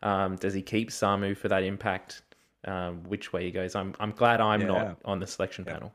[0.03, 2.23] Um, does he keep Samu for that impact?
[2.65, 3.75] Um, which way he goes?
[3.75, 4.67] I'm I'm glad I'm yeah.
[4.67, 5.75] not on the selection yeah.
[5.75, 5.93] panel.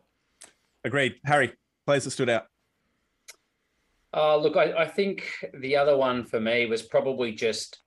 [0.84, 1.16] Agreed.
[1.26, 1.54] Harry,
[1.86, 2.48] players that stood out.
[4.14, 7.80] Uh, look, I, I think the other one for me was probably just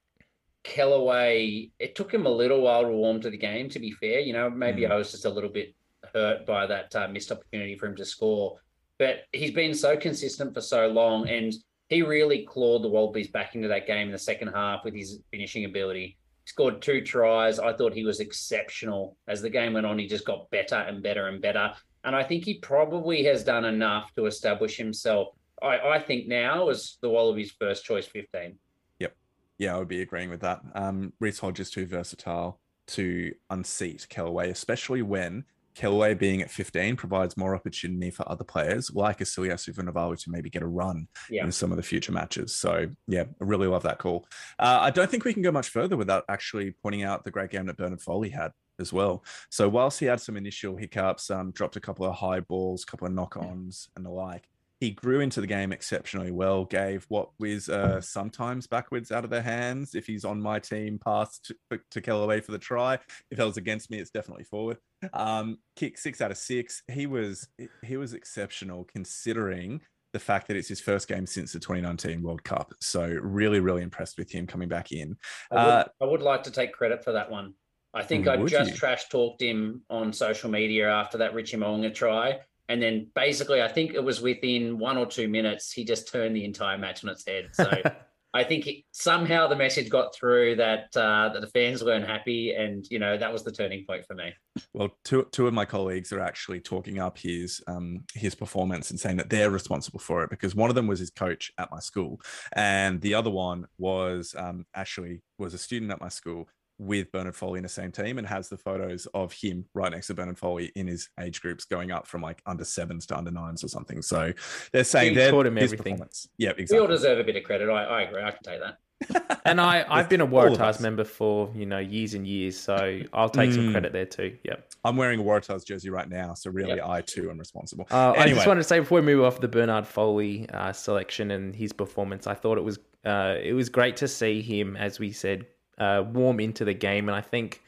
[0.62, 1.70] Kellaway.
[1.78, 4.20] It took him a little while to warm to the game, to be fair.
[4.20, 4.90] You know, maybe mm.
[4.90, 5.74] I was just a little bit
[6.14, 8.58] hurt by that uh, missed opportunity for him to score.
[9.04, 11.52] But he's been so consistent for so long, and
[11.90, 15.20] he really clawed the Wallabies back into that game in the second half with his
[15.30, 16.16] finishing ability.
[16.42, 17.58] He scored two tries.
[17.58, 19.18] I thought he was exceptional.
[19.28, 21.74] As the game went on, he just got better and better and better.
[22.02, 25.28] And I think he probably has done enough to establish himself.
[25.62, 28.56] I, I think now as the Wallabies' first choice 15.
[29.00, 29.14] Yep.
[29.58, 30.62] Yeah, I would be agreeing with that.
[30.74, 36.96] Um, Reece Hodge is too versatile to unseat Kellaway, especially when Kellaway being at 15
[36.96, 41.44] provides more opportunity for other players like Asilias Vunivalu to maybe get a run yeah.
[41.44, 42.54] in some of the future matches.
[42.54, 44.26] So, yeah, I really love that call.
[44.58, 47.50] Uh, I don't think we can go much further without actually pointing out the great
[47.50, 49.24] game that Bernard Foley had as well.
[49.50, 52.86] So, whilst he had some initial hiccups, um, dropped a couple of high balls, a
[52.86, 54.48] couple of knock ons, and the like,
[54.80, 56.64] he grew into the game exceptionally well.
[56.64, 59.94] Gave what was uh, sometimes backwards out of their hands.
[59.94, 62.98] If he's on my team, pass to, to Kellaway for the try.
[63.30, 64.78] If it was against me, it's definitely forward.
[65.12, 66.82] Um, kick six out of six.
[66.90, 67.48] He was
[67.84, 69.80] he was exceptional considering
[70.14, 72.72] the fact that it's his first game since the 2019 World Cup.
[72.80, 75.16] So really, really impressed with him coming back in.
[75.50, 77.54] I would, uh, I would like to take credit for that one.
[77.92, 78.76] I think I just you?
[78.76, 82.40] trash talked him on social media after that Richie Mo'unga try.
[82.68, 86.34] And then basically, I think it was within one or two minutes, he just turned
[86.34, 87.50] the entire match on its head.
[87.52, 87.70] So
[88.34, 92.52] I think he, somehow the message got through that uh, that the fans weren't happy,
[92.52, 94.32] and you know that was the turning point for me.
[94.72, 98.98] Well, two two of my colleagues are actually talking up his um, his performance and
[98.98, 101.78] saying that they're responsible for it because one of them was his coach at my
[101.78, 102.20] school,
[102.54, 106.48] and the other one was um, actually was a student at my school
[106.78, 110.08] with Bernard Foley in the same team and has the photos of him right next
[110.08, 113.30] to Bernard Foley in his age groups going up from like under sevens to under
[113.30, 114.02] nines or something.
[114.02, 114.32] So
[114.72, 116.00] they're saying they're taught him everything.
[116.38, 116.76] Yeah, exactly.
[116.76, 117.70] We all deserve a bit of credit.
[117.70, 118.22] I, I agree.
[118.22, 118.78] I can take that.
[119.44, 123.28] and I, I've been a Waratahs member for you know years and years, so I'll
[123.28, 123.54] take mm.
[123.54, 124.36] some credit there too.
[124.44, 124.70] Yep.
[124.84, 126.88] I'm wearing a Waratahs jersey right now, so really yep.
[126.88, 127.86] I too am responsible.
[127.90, 128.30] Uh, anyway.
[128.30, 131.54] I just wanted to say before we move off the Bernard Foley uh, selection and
[131.54, 135.12] his performance, I thought it was uh, it was great to see him, as we
[135.12, 135.46] said,
[135.78, 137.08] uh, warm into the game.
[137.08, 137.62] And I think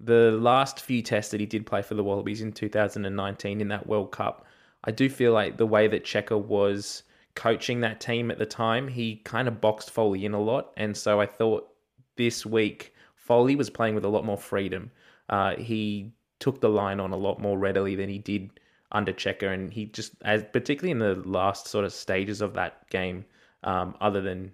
[0.00, 3.86] the last few tests that he did play for the Wallabies in 2019 in that
[3.86, 4.46] World Cup,
[4.84, 7.02] I do feel like the way that Cheika was
[7.34, 10.72] coaching that team at the time, he kind of boxed Foley in a lot.
[10.76, 11.68] And so I thought
[12.16, 14.90] this week, Foley was playing with a lot more freedom.
[15.28, 18.50] Uh, he took the line on a lot more readily than he did
[18.92, 22.88] under Cheika, and he just, as particularly in the last sort of stages of that
[22.90, 23.24] game,
[23.64, 24.52] um, other than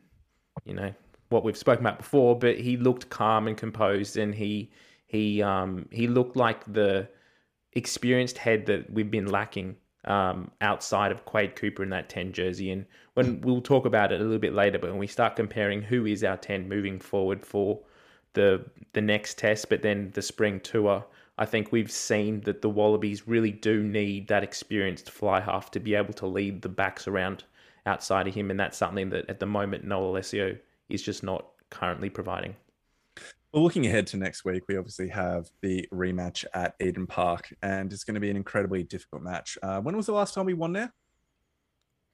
[0.65, 0.93] you know
[1.35, 4.71] what we've spoken about before, but he looked calm and composed, and he
[5.07, 7.09] he um, he looked like the
[7.73, 12.71] experienced head that we've been lacking um, outside of Quade Cooper in that ten jersey.
[12.71, 15.83] And when we'll talk about it a little bit later, but when we start comparing
[15.83, 17.81] who is our ten moving forward for
[18.35, 21.05] the the next test, but then the spring tour.
[21.37, 25.81] I think we've seen that the Wallabies really do need that experienced fly half to
[25.81, 27.43] be able to lead the backs around
[27.87, 30.57] outside of him, and that's something that at the moment Noah Lolesio
[30.89, 32.57] is just not currently providing.
[33.53, 37.93] Well, looking ahead to next week, we obviously have the rematch at Eden Park, and
[37.93, 39.57] it's going to be an incredibly difficult match.
[39.63, 40.93] Uh, when was the last time we won there?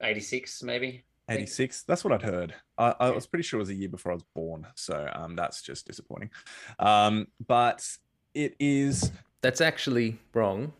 [0.03, 1.05] 86 maybe.
[1.31, 1.85] 86.
[1.85, 2.55] That's what I'd heard.
[2.77, 4.67] I, I, was pretty sure it was a year before I was born.
[4.75, 6.31] So um, that's just disappointing.
[6.79, 7.87] Um, but
[8.35, 9.13] it is.
[9.41, 10.73] That's actually wrong.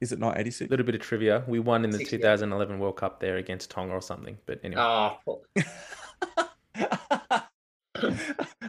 [0.00, 0.68] Is it not 86?
[0.68, 1.42] A little bit of trivia.
[1.48, 4.38] We won in the 2011 World Cup there against Tonga or something.
[4.46, 4.80] But anyway.
[4.80, 5.42] Oh.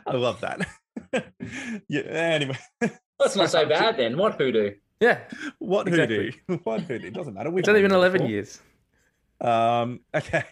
[0.06, 0.68] I love that.
[1.88, 2.02] yeah.
[2.02, 2.58] Anyway.
[3.20, 4.18] That's not so bad then.
[4.18, 4.76] What hoodoo?
[5.00, 5.20] Yeah.
[5.60, 6.36] What exactly.
[6.48, 6.60] hoodoo?
[6.64, 7.08] What hoodoo?
[7.08, 7.50] It doesn't matter.
[7.50, 8.30] We've it's only been 11 before.
[8.30, 8.62] years.
[9.42, 10.44] Um, okay.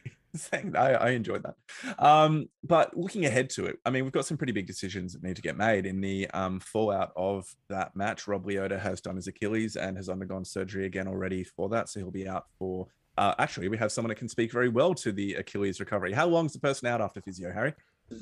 [0.54, 1.56] I, I enjoyed that.
[1.98, 5.24] Um, but looking ahead to it, I mean, we've got some pretty big decisions that
[5.24, 8.28] need to get made in the um, fallout of that match.
[8.28, 12.00] Rob Leota has done his Achilles and has undergone surgery again already for that, so
[12.00, 12.88] he'll be out for.
[13.18, 16.14] Uh, actually, we have someone that can speak very well to the Achilles recovery.
[16.14, 17.74] How long is the person out after physio, Harry?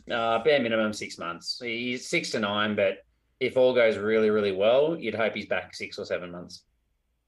[0.10, 1.60] Uh, bare minimum six months.
[1.62, 3.00] He's six to nine, but
[3.40, 6.64] if all goes really, really well, you'd hope he's back six or seven months.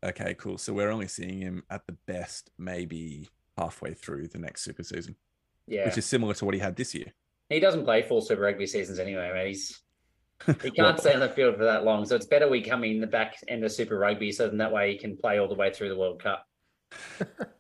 [0.04, 0.58] Okay, cool.
[0.58, 5.16] So we're only seeing him at the best maybe halfway through the next super season.
[5.68, 5.86] Yeah.
[5.86, 7.14] Which is similar to what he had this year.
[7.50, 9.48] He doesn't play full Super Rugby seasons anyway, man.
[9.48, 9.82] He's
[10.62, 12.06] he can't stay on the field for that long.
[12.06, 14.72] So it's better we come in the back end of Super Rugby so then that
[14.72, 16.46] way he can play all the way through the World Cup.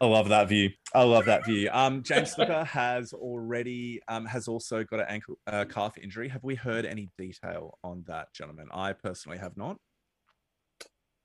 [0.00, 0.70] I love that view.
[0.94, 1.68] I love that view.
[1.72, 6.28] Um, James Slipper has already um, has also got an ankle uh, calf injury.
[6.28, 8.68] Have we heard any detail on that, gentlemen?
[8.72, 9.76] I personally have not.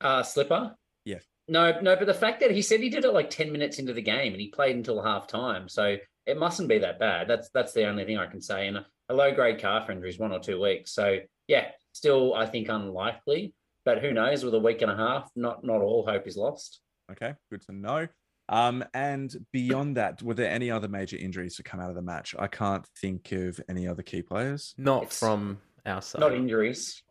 [0.00, 0.74] Uh, Slipper.
[1.04, 1.24] Yes.
[1.46, 3.92] No, no, but the fact that he said he did it like 10 minutes into
[3.92, 5.68] the game and he played until half time.
[5.68, 7.28] So it mustn't be that bad.
[7.28, 8.66] That's that's the only thing I can say.
[8.66, 10.92] And a low grade calf injury is one or two weeks.
[10.92, 13.54] So yeah, still I think unlikely.
[13.84, 14.42] But who knows?
[14.42, 16.80] With a week and a half, not not all hope is lost.
[17.12, 18.08] Okay, good to know.
[18.48, 22.02] Um, and beyond that, were there any other major injuries to come out of the
[22.02, 22.34] match?
[22.38, 24.74] I can't think of any other key players.
[24.76, 26.20] Not it's from our side.
[26.20, 27.02] Not injuries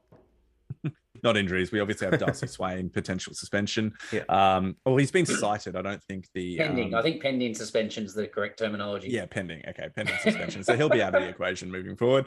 [1.24, 1.72] not injuries.
[1.72, 3.94] We obviously have Darcy Swain potential suspension.
[4.12, 4.24] Yeah.
[4.30, 5.76] Um, well, he's been cited.
[5.76, 6.94] I don't think the pending.
[6.94, 9.10] Um, I think pending suspension is the correct terminology.
[9.10, 9.64] Yeah, pending.
[9.68, 10.64] Okay, pending suspension.
[10.64, 12.26] so he'll be out of the equation moving forward.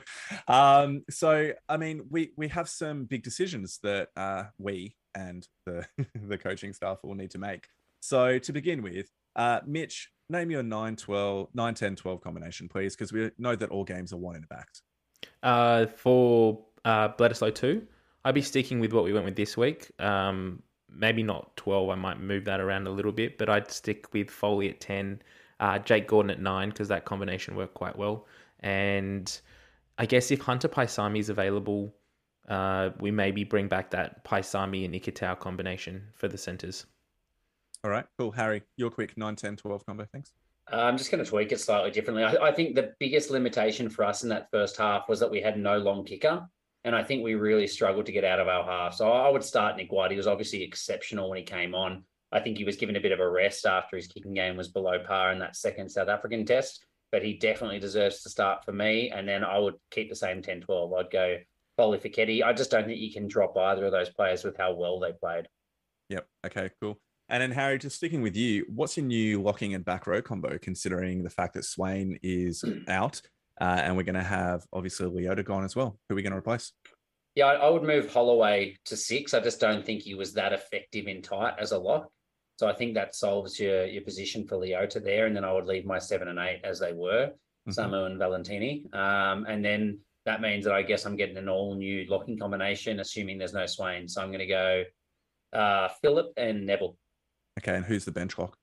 [0.48, 5.86] Um, so I mean, we we have some big decisions that uh, we and the
[6.14, 7.68] the coaching staff will need to make.
[8.06, 12.94] So to begin with, uh, Mitch, name your 9 12 9 10 12 combination please
[12.96, 14.82] because we know that all games are one in the backs
[15.44, 17.86] uh for uh bledisloe 2
[18.24, 19.88] I'd be sticking with what we went with this week.
[20.00, 21.90] Um, maybe not 12.
[21.90, 25.22] I might move that around a little bit, but I'd stick with Foley at 10,
[25.60, 28.26] uh, Jake Gordon at 9, because that combination worked quite well.
[28.60, 29.40] And
[29.98, 31.94] I guess if Hunter Paisami is available,
[32.48, 36.84] uh, we maybe bring back that Paisami and Ikitau combination for the centres.
[37.84, 38.32] All right, cool.
[38.32, 40.06] Harry, your quick 9, 10, 12 combo.
[40.12, 40.32] Thanks.
[40.72, 42.24] Uh, I'm just going to tweak it slightly differently.
[42.24, 45.40] I, I think the biggest limitation for us in that first half was that we
[45.40, 46.46] had no long kicker.
[46.84, 48.94] And I think we really struggled to get out of our half.
[48.94, 50.12] So I would start Nick White.
[50.12, 52.04] He was obviously exceptional when he came on.
[52.32, 54.68] I think he was given a bit of a rest after his kicking game was
[54.68, 58.72] below par in that second South African test, but he definitely deserves to start for
[58.72, 59.10] me.
[59.10, 60.92] And then I would keep the same 10 12.
[60.92, 61.36] I'd go
[61.76, 62.42] Foley Foketi.
[62.42, 65.12] I just don't think you can drop either of those players with how well they
[65.12, 65.48] played.
[66.08, 66.26] Yep.
[66.46, 66.98] Okay, cool.
[67.28, 70.58] And then Harry, just sticking with you, what's your new locking and back row combo,
[70.58, 73.20] considering the fact that Swain is out
[73.60, 75.98] uh, and we're going to have obviously Leota gone as well.
[76.08, 76.72] Who are we going to replace?
[77.34, 79.34] Yeah, I, would move Holloway to six.
[79.34, 82.08] I just don't think he was that effective in tight as a lock.
[82.58, 85.26] So I think that solves your your position for Leota there.
[85.26, 87.32] And then I would leave my seven and eight as they were,
[87.68, 87.70] mm-hmm.
[87.70, 88.86] Samu and Valentini.
[88.94, 93.00] Um, and then that means that I guess I'm getting an all new locking combination,
[93.00, 94.08] assuming there's no Swain.
[94.08, 94.84] So I'm going to go
[95.52, 96.96] uh, Philip and Neville.
[97.58, 98.56] Okay, and who's the bench lock?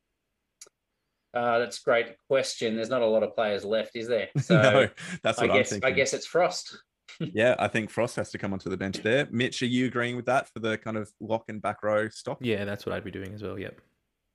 [1.34, 2.76] Uh, that's a great question.
[2.76, 4.30] There's not a lot of players left, is there?
[4.40, 4.88] So no,
[5.24, 5.88] that's what I guess, I'm thinking.
[5.88, 6.78] I guess it's Frost.
[7.20, 9.28] yeah, I think Frost has to come onto the bench there.
[9.32, 12.38] Mitch, are you agreeing with that for the kind of lock and back row stock?
[12.42, 13.58] Yeah, that's what I'd be doing as well.
[13.58, 13.82] Yep.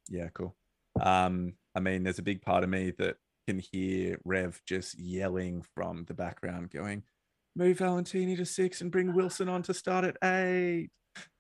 [0.09, 0.57] Yeah, cool.
[1.01, 3.17] Um, I mean, there's a big part of me that
[3.47, 7.05] can hear Rev just yelling from the background, going,
[7.55, 10.91] "Move Valentini to six and bring Wilson on to start at eight.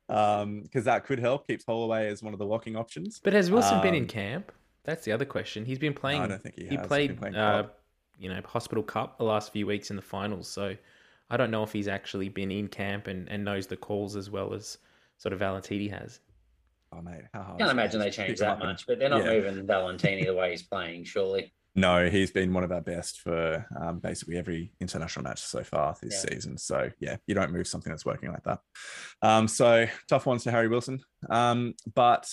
[0.08, 1.46] Um, because that could help.
[1.46, 3.20] Keeps Holloway as one of the locking options.
[3.22, 4.52] But has Wilson um, been in um, camp?
[4.84, 5.66] That's the other question.
[5.66, 6.20] He's been playing.
[6.20, 7.22] No, I don't think he, he played.
[7.22, 7.64] Uh,
[8.18, 10.48] you know, Hospital Cup the last few weeks in the finals.
[10.48, 10.74] So
[11.30, 14.30] I don't know if he's actually been in camp and, and knows the calls as
[14.30, 14.78] well as
[15.18, 16.20] sort of Valentini has.
[16.92, 17.58] Oh mate, how hard?
[17.58, 19.32] Can't imagine they changed that much, but they're not yeah.
[19.32, 21.52] moving Valentini the way he's playing, surely.
[21.78, 25.94] No, he's been one of our best for um, basically every international match so far
[26.02, 26.34] this yeah.
[26.34, 26.58] season.
[26.58, 28.58] So yeah, you don't move something that's working like that.
[29.22, 30.98] Um, so tough ones to Harry Wilson.
[31.30, 32.28] Um, but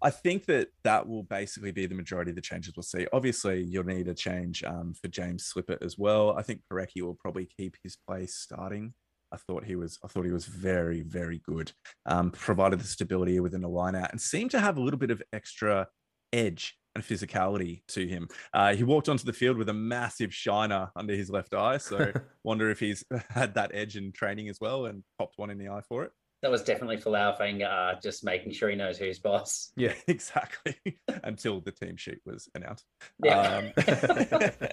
[0.00, 3.08] I think that that will basically be the majority of the changes we'll see.
[3.12, 6.38] Obviously, you'll need a change um, for James Slipper as well.
[6.38, 8.94] I think Porecki will probably keep his place starting.
[9.32, 9.98] I thought he was.
[10.04, 11.72] I thought he was very, very good.
[12.06, 15.10] Um, provided the stability within the line out and seemed to have a little bit
[15.10, 15.88] of extra
[16.36, 18.28] edge and physicality to him.
[18.52, 21.76] Uh, he walked onto the field with a massive shiner under his left eye.
[21.76, 22.12] So
[22.44, 25.68] wonder if he's had that edge in training as well and popped one in the
[25.68, 26.12] eye for it.
[26.42, 29.72] That was definitely Folau Fainga'a uh, just making sure he knows who's boss.
[29.76, 29.94] Yeah.
[30.06, 30.76] exactly.
[31.24, 32.84] Until the team sheet was announced.
[33.22, 33.70] Yeah.
[33.74, 34.70] Um,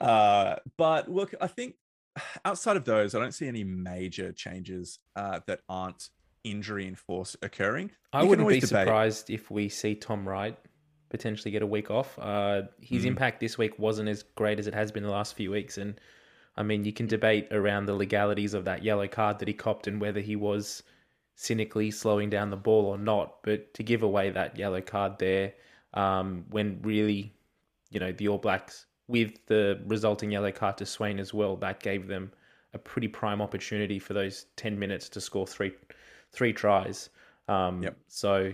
[0.00, 1.76] uh, but look, I think
[2.44, 6.08] outside of those, I don't see any major changes uh, that aren't
[6.44, 7.90] injury and force occurring.
[8.12, 10.58] I You wouldn't be debate- surprised if we see Tom Wright
[11.08, 12.18] potentially get a week off.
[12.18, 13.08] Uh, his Mm.
[13.08, 16.00] impact this week wasn't as great as it has been the last few weeks, and
[16.56, 19.86] I mean, you can debate around the legalities of that yellow card that he copped
[19.86, 20.82] and whether he was
[21.34, 23.42] cynically slowing down the ball or not.
[23.42, 25.54] But to give away that yellow card there,
[25.94, 27.32] um, when really,
[27.90, 31.80] you know, the All Blacks with the resulting yellow card to Swain as well, that
[31.80, 32.32] gave them
[32.74, 35.72] a pretty prime opportunity for those ten minutes to score three
[36.32, 37.10] three tries.
[37.48, 37.96] Um, Yep.
[38.08, 38.52] So,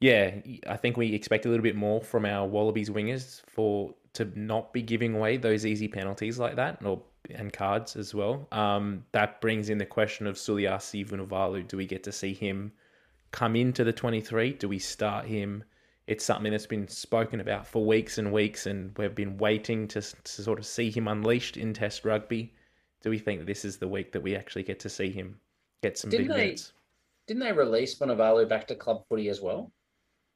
[0.00, 0.36] yeah,
[0.66, 4.72] I think we expect a little bit more from our Wallabies wingers for to not
[4.72, 7.02] be giving away those easy penalties like that, or
[7.34, 8.48] and cards as well.
[8.50, 11.68] Um, that brings in the question of Suliasi Vunivalu.
[11.68, 12.72] Do we get to see him
[13.30, 14.52] come into the twenty three?
[14.54, 15.62] Do we start him?
[16.06, 20.00] It's something that's been spoken about for weeks and weeks, and we've been waiting to,
[20.00, 22.52] to sort of see him unleashed in Test rugby.
[23.02, 25.38] Do we think this is the week that we actually get to see him
[25.82, 26.72] get some Didn't big they- minutes?
[27.30, 29.70] Didn't they release Vunivalu back to club footy as well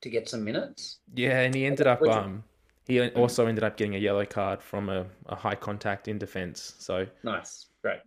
[0.02, 1.00] to get some minutes?
[1.12, 2.44] Yeah, and he ended up um
[2.86, 6.76] he also ended up getting a yellow card from a, a high contact in defence.
[6.78, 7.98] So Nice, great.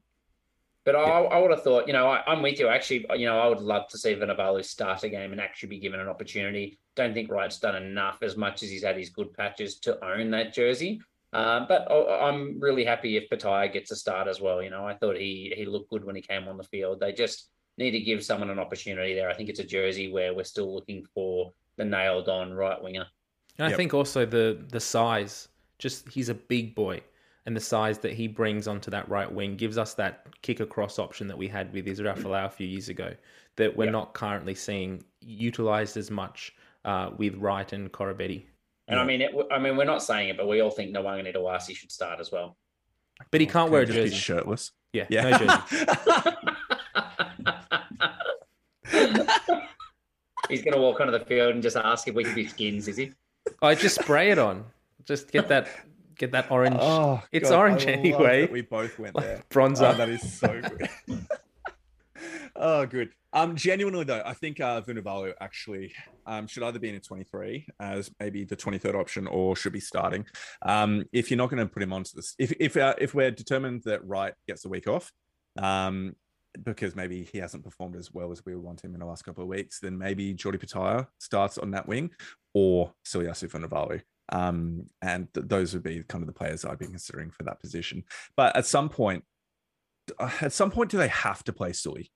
[0.86, 2.70] But I, I would have thought, you know, I, I'm with you.
[2.70, 5.80] Actually, you know, I would love to see Vunivalu start a game and actually be
[5.80, 6.80] given an opportunity.
[6.96, 10.32] Don't think Wright's done enough as much as he's had his good patches to own
[10.32, 11.02] that jersey.
[11.34, 14.64] Uh, but I- I'm really happy if Petaia gets a start as well.
[14.64, 17.02] You know, I thought he he looked good when he came on the field.
[17.02, 19.30] They just need to give someone an opportunity there.
[19.30, 23.06] I think it's a jersey where we're still looking for the nailed on right winger.
[23.60, 25.48] And I think also the the size,
[25.80, 27.02] just he's a big boy,
[27.46, 31.00] and the size that he brings onto that right wing gives us that kick across
[31.00, 33.14] option that we had with Israel Folau a few years ago
[33.56, 33.92] that we're Yeah.
[33.92, 36.54] not currently seeing utilized as much
[36.86, 38.46] uh, with Wright and Koroibete.
[38.88, 41.26] And I mean, it, I mean, we're not saying it, but we all think Nawanga
[41.36, 42.56] Nidawasi should start as well.
[43.32, 44.16] But he can't wear a Can be jersey.
[44.16, 44.72] shirtless.
[44.94, 45.30] Yeah, Yeah.
[45.32, 46.38] no jersey.
[50.50, 52.88] He's going to walk onto the field and just ask if we can be skins,
[52.88, 53.12] is he?
[53.62, 54.66] I just spray it on.
[55.06, 55.68] Just get that
[56.18, 56.78] get that orange.
[56.80, 58.42] Oh, It's God, orange I love anyway.
[58.42, 59.38] that We both went there.
[59.38, 59.94] Like bronzer.
[59.94, 60.90] Oh, that is so good.
[62.56, 63.10] oh, good.
[63.34, 65.94] Um, genuinely though, I think uh, Vunivalu actually
[66.26, 69.80] um, should either be in a 23 as maybe the 23rd option, or should be
[69.80, 70.26] starting.
[70.64, 73.32] Um, if you're not going to put him onto this, if if uh, if we're
[73.32, 75.12] determined that Wright gets a week off,
[75.60, 76.16] um,
[76.64, 79.44] because maybe he hasn't performed as well as we want him in the last couple
[79.44, 82.12] of weeks, then maybe Jordi Petaia starts on that wing,
[82.54, 84.02] or Suliasi Vunivalu.
[84.30, 87.62] Um, and th- those would be kind of the players I'd be considering for that
[87.62, 88.04] position.
[88.36, 89.24] But at some point,
[90.20, 92.12] uh, at some point, do they have to play Sully?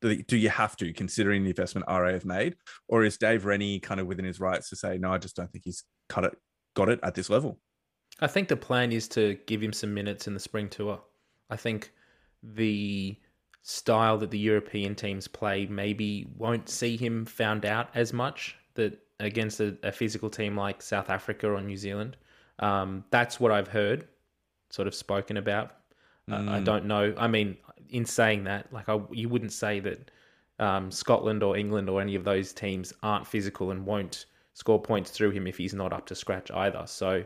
[0.00, 2.56] Do, they, do you have to, considering the investment RA have made,
[2.88, 5.50] or is Dave Rennie kind of within his rights to say, no, I just don't
[5.50, 6.36] think he's cut it,
[6.74, 7.58] got it at this level?
[8.20, 11.00] I think the plan is to give him some minutes in the spring tour.
[11.50, 11.92] I think
[12.42, 13.16] the
[13.62, 18.98] style that the European teams play maybe won't see him found out as much that
[19.20, 22.16] against a, a physical team like South Africa or New Zealand.
[22.58, 24.08] Um, that's what I've heard,
[24.70, 25.72] sort of spoken about.
[26.30, 26.64] Uh, I Mm.
[26.64, 27.14] don't know.
[27.16, 27.56] I mean,
[27.88, 30.10] in saying that, like I, you wouldn't say that
[30.58, 35.10] um, Scotland or England or any of those teams aren't physical and won't score points
[35.10, 36.82] through him if he's not up to scratch either.
[36.86, 37.24] So,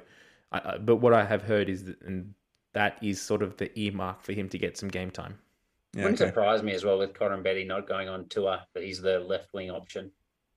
[0.53, 2.35] I, I- but what I have heard is that, and
[2.73, 5.39] that is sort of the earmark for him to get some game time.
[5.97, 6.29] Yeah, Wouldn't okay.
[6.29, 9.71] surprise me as well with Koroibete not going on tour, but he's the left wing
[9.71, 10.11] option.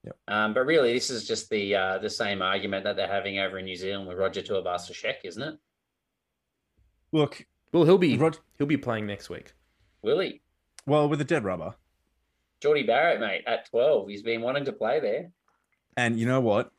[0.04, 0.18] Yep.
[0.28, 3.58] Um, but really, this is just the uh, the same argument that they're having over
[3.58, 5.56] in New Zealand with Roger Tuivasa-Sheck, isn't it?
[7.12, 9.54] Look, Well, he'll be Rod- he'll be playing next week.
[10.02, 10.42] Will he?
[10.86, 11.76] well, with a dead rubber,
[12.62, 14.10] Jordie Barrett, mate, at 12.
[14.10, 15.32] He's been wanting to play there.
[15.98, 16.72] and you know what?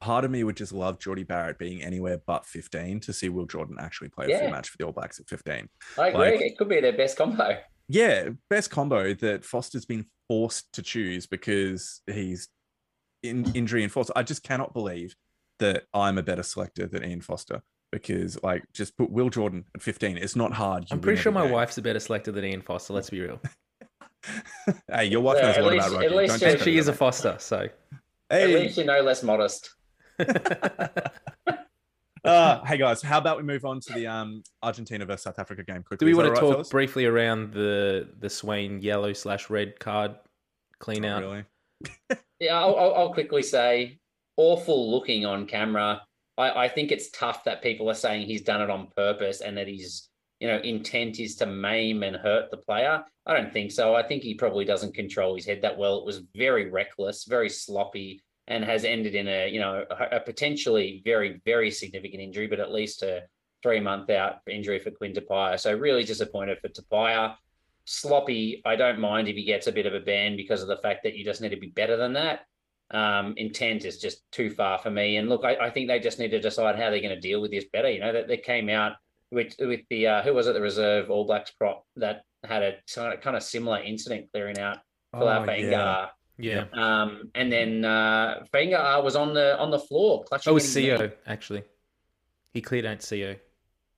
[0.00, 3.46] Part of me would just love Jordie Barrett being anywhere but 15 to see Will
[3.46, 4.38] Jordan actually play a Yeah.
[4.40, 5.68] full match for the All Blacks at 15.
[5.98, 6.20] I agree.
[6.32, 7.58] Like- it could be their best combo.
[7.88, 12.48] Yeah, best combo that Foster's been forced to choose because he's
[13.22, 14.10] in injury enforced.
[14.16, 15.14] I just cannot believe
[15.58, 17.62] that I'm a better selector than Ian Foster
[17.92, 20.16] because, like, just put Will Jordan at 15.
[20.18, 20.84] It's not hard.
[20.84, 21.52] You I'm pretty sure my game.
[21.52, 22.92] wife's a better selector than Ian Foster.
[22.92, 23.40] Let's be real,
[24.90, 26.16] hey, your wife Yeah, knows a lot least- about at rugby.
[26.16, 26.92] least she- and discredit she is a.
[26.94, 27.36] Foster.
[27.38, 27.68] So,
[28.30, 29.70] At Hey, least you know less modest.
[32.24, 35.62] uh, hey guys, how about we move on to the um Argentina versus South Africa
[35.62, 35.98] game quickly?
[35.98, 36.68] do we Is want to all right, talk fellas?
[36.68, 40.14] briefly around the the Swain yellow slash red card
[40.78, 41.22] clean out?
[41.22, 41.44] really.
[42.40, 43.98] Yeah, I'll, I'll, I'll quickly say
[44.36, 46.02] awful looking on camera.
[46.36, 49.56] I, I think it's tough that people are saying he's done it on purpose and
[49.56, 50.08] that his
[50.40, 53.04] you know intent is to maim and hurt the player.
[53.26, 53.94] I don't think so.
[53.94, 55.98] I think he probably doesn't control his head that well.
[55.98, 61.02] It was very reckless, very sloppy, and has ended in a you know a, potentially
[61.04, 63.22] very very significant injury, but at least a
[63.62, 65.58] three month out injury for Quinn Tupaea.
[65.58, 67.36] So really disappointed for Tupaea.
[67.86, 68.62] Sloppy.
[68.64, 71.02] I don't mind if he gets a bit of a ban because of the fact
[71.04, 72.40] that you just need to be better than that.
[72.90, 75.16] Um, intent is just too far for me.
[75.16, 77.40] And look, I, I think they just need to decide how they're going to deal
[77.40, 77.90] with this better.
[77.90, 78.92] You know that they came out
[79.30, 82.74] with with the uh, who was it the reserve All Blacks prop that had a
[83.16, 84.78] kind of similar incident clearing out
[85.12, 85.26] for oh,
[85.70, 86.08] yeah.
[86.38, 86.64] Yeah.
[86.72, 90.50] Um, and then uh, Fainga'a was on the on the floor clutching.
[90.50, 91.62] Oh, it was Sio actually.
[92.52, 93.38] He cleared out Sio.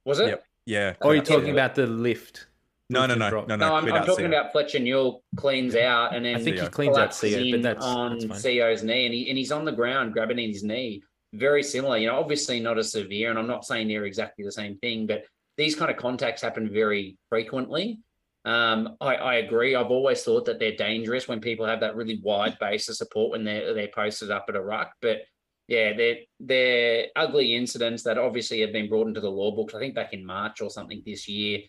[0.05, 0.29] Was it?
[0.29, 0.45] Yep.
[0.67, 0.95] Yeah.
[1.01, 2.47] Or oh, are talking about the lift?
[2.89, 3.75] No, no, no, no, no, no.
[3.75, 7.11] I'm, I'm talking about Fletcher Newell cleans out and then I think he cleans out
[7.11, 10.39] Sio, but that's on that's Sio's knee and he and he's on the ground grabbing
[10.39, 11.03] in his knee.
[11.33, 14.53] Very similar, you know, obviously not as severe, and I'm not saying they're exactly the
[14.53, 15.25] same thing, but
[15.57, 17.99] these kind of contacts happen very frequently.
[18.47, 19.75] Um, I, I, agree.
[19.75, 23.33] I've always thought that they're dangerous when people have that really wide base of support
[23.33, 24.93] when they're they're posted up at a ruck.
[25.03, 25.23] But
[25.67, 29.75] yeah, they're they're ugly incidents that obviously have been brought into the law books.
[29.75, 31.63] I think back in March or something this year.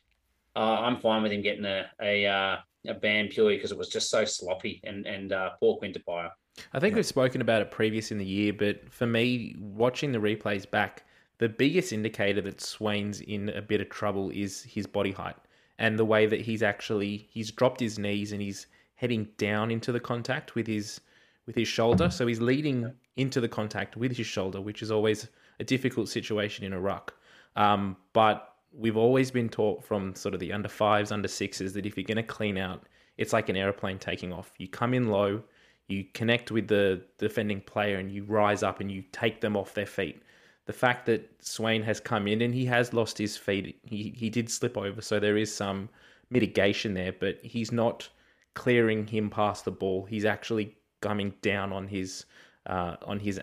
[0.56, 2.58] Uh, I'm fine with him getting a a, uh,
[2.88, 6.30] a ban purely because it was just so sloppy and and uh, poor Quinn Tupaea.
[6.74, 6.98] I think yeah.
[6.98, 11.06] we've spoken about it previous in the year, but for me, watching the replays back,
[11.40, 15.38] the biggest indicator that Swain's in a bit of trouble is his body height
[15.80, 19.92] and the way that he's actually he's dropped his knees and he's heading down into
[19.92, 21.02] the contact with his
[21.46, 22.10] with his shoulder.
[22.10, 25.28] So he's leading into the contact with his shoulder, which is always
[25.60, 27.14] a difficult situation in a ruck.
[27.56, 31.86] Um, but we've always been taught from sort of the under fives, under sixes that
[31.86, 32.84] if you're going to clean out,
[33.18, 34.52] it's like an airplane taking off.
[34.58, 35.42] You come in low,
[35.88, 39.74] you connect with the defending player, and you rise up and you take them off
[39.74, 40.22] their feet
[40.68, 44.30] the fact that Swain has come in and he has lost his feet, he, he
[44.30, 45.90] did slip over, so there is some
[46.30, 48.08] mitigation there, but he's not
[48.54, 50.04] clearing him past the ball.
[50.04, 52.26] He's actually coming down on his
[52.66, 53.40] uh, on his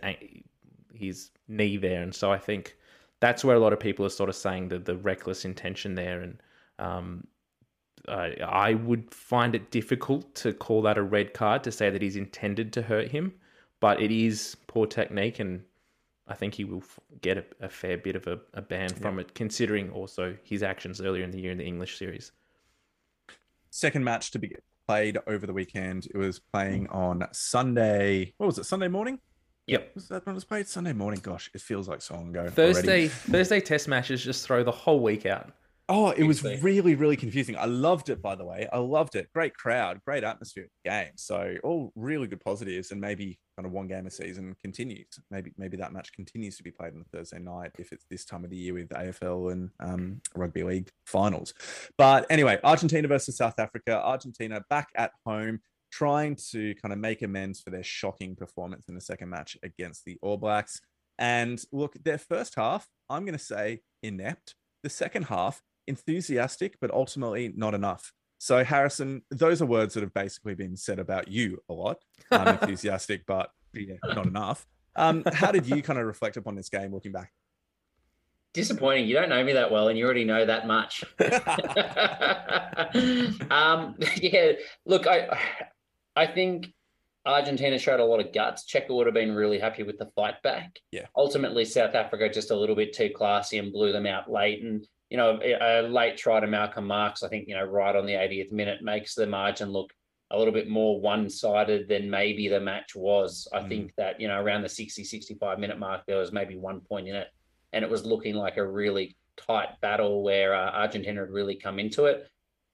[0.95, 2.77] his knee there, and so I think
[3.20, 6.20] that's where a lot of people are sort of saying that the reckless intention there,
[6.20, 6.43] and
[6.79, 7.27] um,
[8.07, 12.03] I, I would find it difficult to call that a red card to say that
[12.03, 13.33] he's intended to hurt him,
[13.81, 15.62] but it is poor technique and
[16.27, 16.83] I think he will
[17.20, 21.01] get a, a fair bit of a, a ban from it, considering also his actions
[21.01, 22.33] earlier in the year in the English series.
[23.70, 24.55] Second match to be
[24.87, 26.07] played over the weekend.
[26.07, 26.95] It was playing mm.
[26.95, 28.33] on Sunday.
[28.39, 28.64] What was it?
[28.64, 29.18] Sunday morning.
[29.66, 29.93] Yep.
[29.95, 30.68] Was that when it was played?
[30.68, 31.20] Sunday morning.
[31.22, 32.49] Gosh, it feels like so long ago.
[32.49, 33.09] Thursday.
[33.09, 35.53] Thursday test matches just throw the whole week out.
[35.87, 37.59] Oh, it was really, really confusing.
[37.59, 38.66] I loved it, by the way.
[38.72, 39.28] I loved it.
[39.35, 41.11] Great crowd, great atmosphere game.
[41.16, 45.07] So all really good positives, and maybe kind of one game a season continues.
[45.30, 48.24] Maybe maybe that match continues to be played on a Thursday night if it's this
[48.24, 51.53] time of the year with AFL and um, rugby league finals.
[51.99, 54.03] But anyway, Argentina versus South Africa.
[54.03, 55.61] Argentina back at home,
[55.93, 60.07] trying to kind of make amends for their shocking performance in the second match against
[60.07, 60.80] the All Blacks.
[61.18, 64.55] And look, their first half, I'm going to say inept.
[64.82, 68.12] The second half, enthusiastic, but ultimately not enough.
[68.39, 71.99] So, Harrison, those are words that have basically been said about you a lot.
[72.30, 74.66] Um, enthusiastic, but yeah, not enough.
[74.97, 77.32] Um, how did you kind of reflect upon this game looking back?
[78.53, 79.09] Disappointing.
[79.09, 81.03] You don't know me that well, and you already know that much.
[83.51, 84.53] um, yeah,
[84.85, 85.37] look, I,
[86.14, 86.72] I think
[87.26, 88.64] Argentina showed a lot of guts.
[88.64, 90.78] Cheika would have been really happy with the fight back.
[90.93, 91.07] Yeah.
[91.16, 94.62] Ultimately, South Africa just a little bit too classy and blew them out late.
[94.62, 98.05] And you know, a late try to Malcolm Marx, I think, you know, right on
[98.05, 99.93] the 80th minute makes the margin look
[100.33, 103.47] a little bit more one sided than maybe the match was.
[103.53, 103.69] I mm.
[103.69, 107.07] think that, you know, around the 60, 65 minute mark, there was maybe one point
[107.07, 107.29] in it.
[107.73, 111.79] And it was looking like a really tight battle where uh, Argentina had really come
[111.79, 112.29] into it.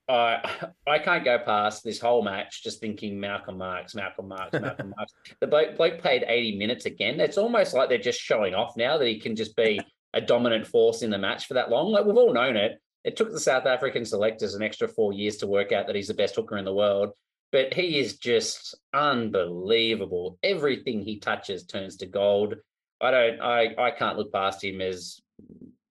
[0.09, 0.41] I
[0.87, 5.13] I can't go past this whole match just thinking Malcolm Marx, Malcolm Marx, Malcolm Marx.
[5.39, 7.19] The bloke, bloke played 80 minutes again.
[7.19, 9.79] It's almost like they're just showing off now that he can just be
[10.13, 11.91] a dominant force in the match for that long.
[11.91, 12.81] Like we've all known it.
[13.03, 16.07] It took the South African selectors an extra four years to work out that he's
[16.07, 17.11] the best hooker in the world.
[17.51, 20.37] But he is just unbelievable.
[20.43, 22.55] Everything he touches turns to gold.
[23.01, 25.19] I don't I I can't look past him as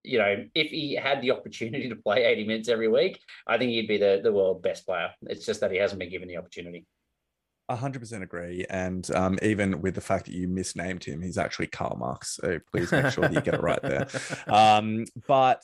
[0.02, 3.70] you know, if he had the opportunity to play 80 minutes every week, I think
[3.70, 5.10] he'd be the, the world best player.
[5.22, 6.86] It's just that he hasn't been given the opportunity.
[7.70, 8.66] 100% agree.
[8.68, 12.36] And um, even with the fact that you misnamed him, he's actually Karl Marx.
[12.36, 14.08] So please make sure that you get it right there.
[14.48, 15.62] Um, but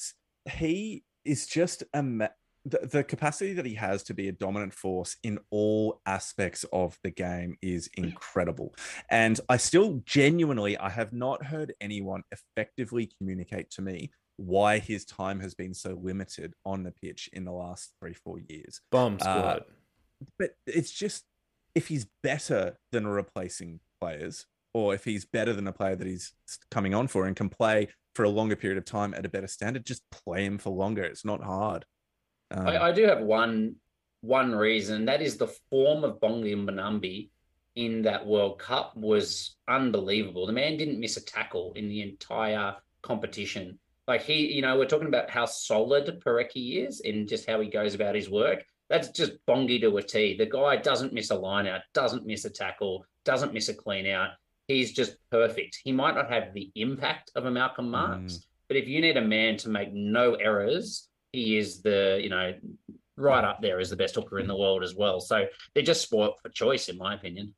[0.50, 2.02] he is just a.
[2.64, 6.98] the, the capacity that he has to be a dominant force in all aspects of
[7.02, 8.74] the game is incredible.
[9.10, 15.04] And I still genuinely, I have not heard anyone effectively communicate to me why his
[15.04, 18.80] time has been so limited on the pitch in the last three, four years.
[18.90, 19.34] Bomb squad.
[19.34, 19.60] Uh,
[20.38, 21.24] but it's just
[21.76, 26.32] if he's better than replacing players, or if he's better than a player that he's
[26.70, 29.46] coming on for and can play for a longer period of time at a better
[29.46, 31.04] standard, just play him for longer.
[31.04, 31.84] It's not hard.
[32.50, 33.76] Um, I, I, do have one
[34.22, 35.04] one reason.
[35.04, 37.28] That is the form of Bongi Mbonambi
[37.74, 40.46] in that World Cup was unbelievable.
[40.46, 43.78] The man didn't miss a tackle in the entire competition.
[44.08, 47.68] Like he, you know, we're talking about how solid Porecki is and just how he
[47.68, 48.64] goes about his work.
[48.88, 50.36] That's just Bongi to a T.
[50.36, 54.06] The guy doesn't miss a line out, doesn't miss a tackle, doesn't miss a clean
[54.06, 54.30] out
[54.68, 55.78] he's just perfect.
[55.84, 58.46] He might not have the impact of a Malcolm Marx, mm.
[58.68, 62.54] but if you need a man to make no errors, he is the, you know,
[63.16, 65.20] right up there as the best hooker in the world as well.
[65.20, 67.54] So they're just spoilt for choice, in my opinion.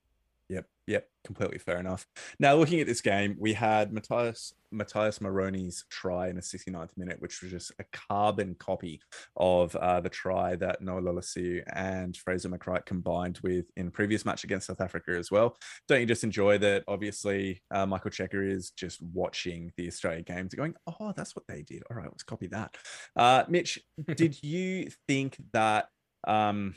[0.49, 2.07] Yep, yep, completely fair enough.
[2.40, 7.20] Now, looking at this game, we had Matthias Matthias Moroni's try in the 69th minute,
[7.20, 9.01] which was just a carbon copy
[9.36, 14.44] of uh, the try that Noah Lolesio and Fraser McReight combined with in previous match
[14.44, 15.57] against South Africa as well.
[15.86, 16.84] Don't you just enjoy that?
[16.88, 21.62] Obviously, uh, Michael Cheika is just watching the Australia games, going, "Oh, that's what they
[21.62, 21.82] did.
[21.90, 22.74] All right, let's copy that."
[23.16, 23.78] Uh, Mitch,
[24.16, 25.88] did you think that?
[26.26, 26.74] Um,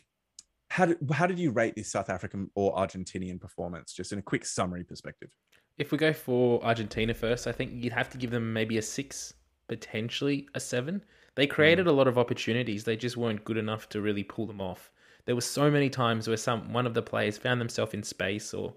[0.71, 4.21] how did, how did you rate this South African or Argentinian performance, just in a
[4.21, 5.29] quick summary perspective?
[5.77, 8.81] If we go for Argentina first, I think you'd have to give them maybe a
[8.81, 9.33] six,
[9.67, 11.03] potentially a seven.
[11.35, 11.89] They created mm.
[11.89, 12.85] a lot of opportunities.
[12.85, 14.91] They just weren't good enough to really pull them off.
[15.25, 18.53] There were so many times where some one of the players found themselves in space
[18.53, 18.73] or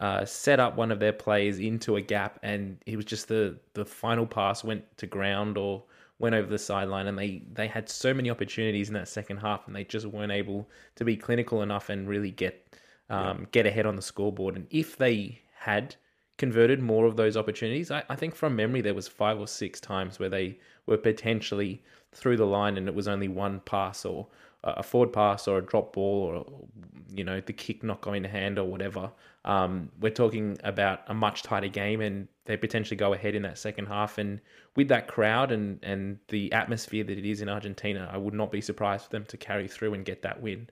[0.00, 3.58] uh, set up one of their players into a gap, and it was just the
[3.72, 5.82] the final pass went to ground or
[6.18, 9.66] went over the sideline and they they had so many opportunities in that second half
[9.66, 12.66] and they just weren't able to be clinical enough and really get
[13.10, 13.46] um, yeah.
[13.52, 14.56] get ahead on the scoreboard.
[14.56, 15.96] And if they had
[16.36, 19.80] converted more of those opportunities, I, I think from memory there was five or six
[19.80, 24.26] times where they were potentially through the line and it was only one pass or
[24.64, 26.68] a forward pass or a drop ball or
[27.10, 29.10] you know the kick not going to hand or whatever.
[29.44, 33.56] Um, we're talking about a much tighter game, and they potentially go ahead in that
[33.56, 34.18] second half.
[34.18, 34.40] And
[34.76, 38.50] with that crowd and and the atmosphere that it is in Argentina, I would not
[38.50, 40.68] be surprised for them to carry through and get that win.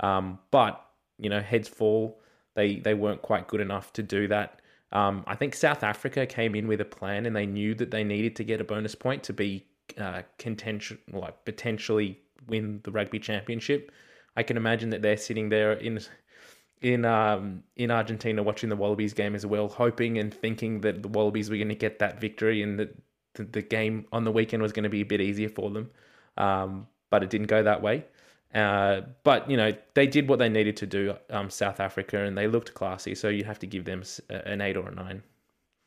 [0.00, 0.84] Um, but
[1.18, 2.20] you know, heads fall.
[2.54, 4.60] They they weren't quite good enough to do that.
[4.90, 8.04] Um, I think South Africa came in with a plan, and they knew that they
[8.04, 9.64] needed to get a bonus point to be
[9.98, 13.92] uh, contention, like potentially win the rugby championship.
[14.36, 16.00] I can imagine that they're sitting there in
[16.80, 21.08] in um, in Argentina watching the Wallabies game as well, hoping and thinking that the
[21.08, 22.96] Wallabies were going to get that victory and that
[23.34, 25.90] the, the, game on the weekend was going to be a bit easier for them.
[26.36, 28.04] Um, but it didn't go that way.
[28.54, 32.36] Uh, but you know they did what they needed to do, um, South Africa, and
[32.36, 33.14] they looked classy.
[33.14, 35.22] So you have to give them an eight or a nine.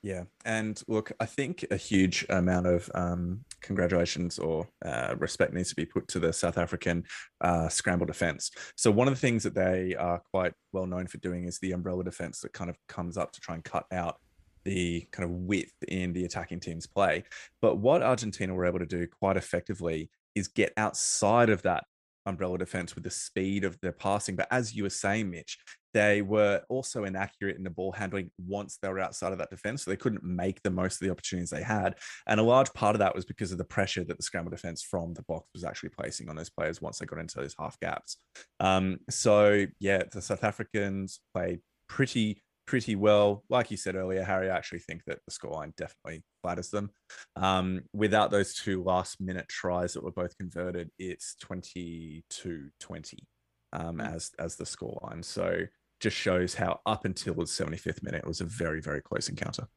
[0.03, 5.70] Yeah, and look, I think a huge amount of um, congratulations or uh, respect needs
[5.70, 7.03] to be put to the South African
[7.41, 8.51] uh, scramble defense.
[8.76, 11.72] So one of the things that they are quite well known for doing is the
[11.72, 14.18] umbrella defense that kind of comes up to try and cut out
[14.64, 17.24] the kind of width in the attacking team's play.
[17.62, 21.86] But what Argentina were able to do quite effectively is get outside of that
[22.26, 24.36] umbrella defense with the speed of their passing.
[24.36, 25.57] But as you were saying, Mitch,
[25.93, 29.84] they were also inaccurate in the ball handling once they were outside of that defense.
[29.84, 31.95] So they couldn't make the most of the opportunities they had.
[32.28, 34.84] And a large part of that was because of the pressure that the scramble defense
[34.84, 37.80] from the box was actually placing on those players once they got into those half
[37.80, 38.17] gaps.
[38.59, 41.59] Um, so, yeah, the South Africans played
[41.89, 42.41] pretty
[42.72, 43.43] pretty well.
[43.49, 46.89] Like you said earlier, Harry, I actually think that the scoreline definitely flatters them.
[47.36, 53.28] Um, without those two last minute tries that were both converted, it's 22 20
[53.74, 54.15] um, mm.
[54.15, 55.26] as, as the scoreline.
[55.26, 55.63] So
[55.99, 59.67] just shows how up until the 75th minute, it was a very, very close encounter.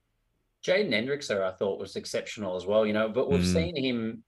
[0.64, 3.52] Jaden Hendrikse, I thought, was exceptional as well, you know, but we've mm.
[3.52, 4.22] seen him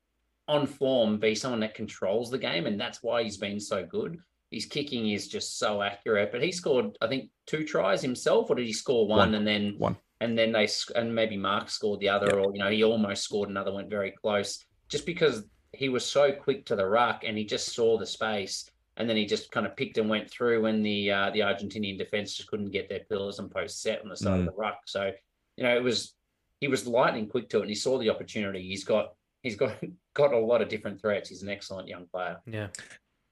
[0.48, 4.18] on form be someone that controls the game, and that's why he's been so good
[4.56, 6.32] his kicking is just so accurate.
[6.32, 9.34] But he scored, I think, two tries himself, or did he score one, one.
[9.34, 12.36] and then one, and then they and maybe Mark scored the other, yep.
[12.36, 16.32] or you know, he almost scored another, went very close, just because he was so
[16.32, 18.70] quick to the ruck and he just saw the space.
[18.96, 21.98] And then he just kind of picked and went through when the uh, the Argentinian
[21.98, 24.40] defense just couldn't get their pillars and posts set on the side mm.
[24.40, 24.78] of the ruck.
[24.86, 25.12] So,
[25.58, 26.14] you know, it was
[26.60, 28.62] he was lightning quick to it, and he saw the opportunity.
[28.62, 29.76] He's got he's got
[30.14, 31.28] got a lot of different threats.
[31.28, 32.38] He's an excellent young player.
[32.46, 32.68] Yeah.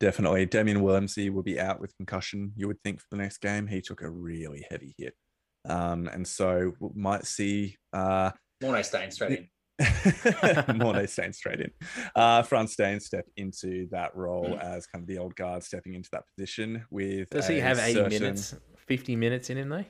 [0.04, 0.44] Definitely.
[0.44, 3.66] Damian Willemse will be out with concussion, you would think, for the next game.
[3.66, 5.14] He took a really heavy hit.
[5.66, 8.32] Um, and so we might see uh
[8.62, 9.48] Morné Steyn straight in.
[10.78, 11.70] Mornay Stain straight in.
[12.14, 16.10] Uh, Frans Steyn step into that role as kind of the old guard stepping into
[16.12, 17.30] that position with.
[17.30, 18.54] Does he have 80 certain- minutes,
[18.86, 19.84] 50 minutes in him, though?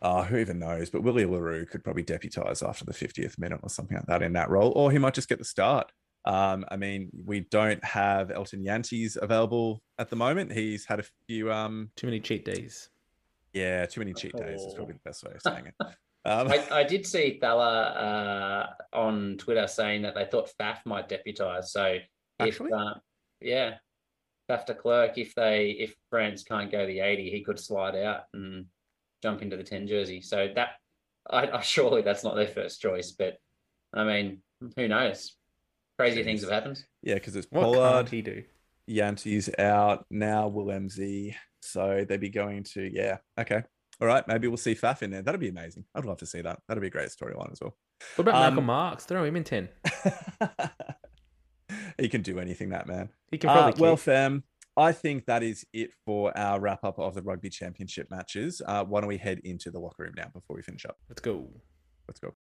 [0.00, 0.90] Oh, who even knows?
[0.90, 4.22] But Willie le Roux could probably deputise after the 50th minute or something like that
[4.22, 5.90] in that role, or he might just get the start.
[6.26, 10.52] Um, I mean, we don't have Elton Jantjies available at the moment.
[10.52, 12.88] He's had a few, um, Too many cheat days.
[13.52, 14.98] yeah, too many cheat days is probably Oh.
[15.04, 15.74] the best way of saying it.
[16.24, 21.08] Um, I, I did see Thalla uh, on Twitter saying that they thought Faf might
[21.08, 21.66] deputise.
[21.66, 21.98] So
[22.40, 22.94] if uh,
[23.40, 23.74] yeah,
[24.50, 28.22] Faf de Klerk, if they if Frans can't go the eighty, he could slide out
[28.34, 28.66] and
[29.22, 30.20] jump into the ten jersey.
[30.20, 30.70] So that
[31.30, 33.36] I, I surely that's not their first choice, but
[33.94, 34.42] I mean,
[34.74, 35.36] who knows?
[35.98, 36.84] Crazy things have happened.
[37.02, 38.42] yeah, because it's What Pollard, can't he do?
[38.88, 40.48] Jantjies out now.
[40.50, 43.16] Willemsy, so they'd be going to yeah.
[43.40, 43.62] Okay,
[44.00, 44.26] all right.
[44.28, 45.22] Maybe we'll see Faf in there.
[45.22, 45.84] That'd be amazing.
[45.94, 46.60] I'd love to see that.
[46.68, 47.76] That'd be a great storyline as well.
[48.16, 49.04] What about Um, Michael Marks?
[49.06, 49.68] Throw him in 10.
[51.98, 53.08] he can do anything, that man.
[53.30, 54.04] He can Uh, probably well, kick.
[54.04, 54.44] fam,
[54.76, 58.60] I think that is it for our wrap up of the rugby championship matches.
[58.64, 60.96] Uh, why don't we head into the locker room now before we finish up?
[61.08, 61.48] Let's go.
[62.06, 62.34] Let's go.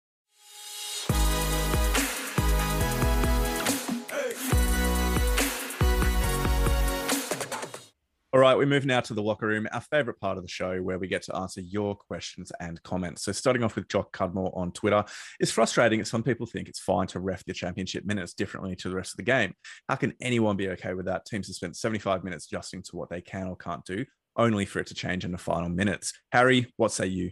[8.34, 10.82] All right, we move now to the locker room, our favorite part of the show
[10.82, 13.22] where we get to answer your questions and comments.
[13.22, 15.04] So, starting off with Jock Cudmore on Twitter,
[15.38, 18.88] it's frustrating that some people think it's fine to ref the championship minutes differently to
[18.88, 19.54] the rest of the game.
[19.88, 21.26] How can anyone be okay with that?
[21.26, 24.04] Teams have spent 75 minutes adjusting to what they can or can't do,
[24.36, 26.12] only for it to change in the final minutes.
[26.32, 27.30] Harry, what say you?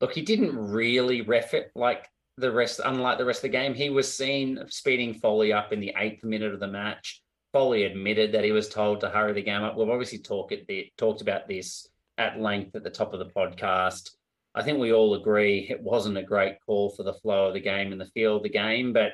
[0.00, 3.74] Look, he didn't really ref it like the rest, unlike the rest of the game.
[3.74, 7.20] He was seen speeding Foley up in the eighth minute of the match.
[7.52, 9.76] Foley admitted that he was told to hurry the game up.
[9.76, 10.52] We've obviously talked
[10.96, 11.88] talked about this
[12.18, 14.10] at length at the top of the podcast.
[14.54, 17.60] I think we all agree it wasn't a great call for the flow of the
[17.60, 18.92] game and the feel of the game.
[18.92, 19.12] But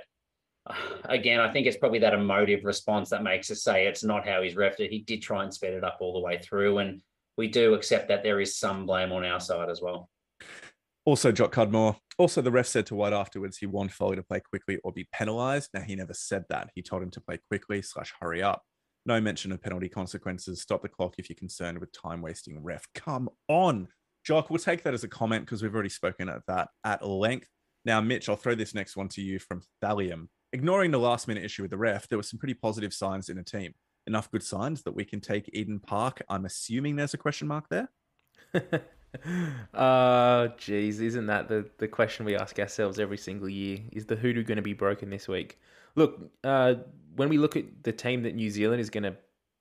[0.66, 0.74] uh,
[1.04, 4.42] again, I think it's probably that emotive response that makes us say it's not how
[4.42, 4.90] he's refed it.
[4.90, 6.78] He did try and speed it up all the way through.
[6.78, 7.02] And
[7.36, 10.08] we do accept that there is some blame on our side as well.
[11.06, 11.96] Also, Jock Cudmore.
[12.16, 15.06] Also, the ref said to White afterwards he warned Foley to play quickly or be
[15.12, 15.70] penalised.
[15.74, 16.70] Now, he never said that.
[16.74, 18.62] He told him to play quickly slash hurry up.
[19.04, 20.62] No mention of penalty consequences.
[20.62, 22.86] Stop the clock if you're concerned with time wasting ref.
[22.94, 23.88] Come on.
[24.24, 27.48] Jock, we'll take that as a comment because we've already spoken at that at length.
[27.84, 30.28] Now, Mitch, I'll throw this next one to you from Thallium.
[30.54, 33.36] Ignoring the last minute issue with the ref, there were some pretty positive signs in
[33.36, 33.74] the team.
[34.06, 36.22] Enough good signs that we can take Eden Park.
[36.30, 37.90] I'm assuming there's a question mark there.
[39.74, 43.78] uh geez, isn't that the, the question we ask ourselves every single year?
[43.92, 45.58] Is the hoodoo going to be broken this week?
[45.96, 46.74] Look, uh,
[47.16, 49.16] when we look at the team that New Zealand is going to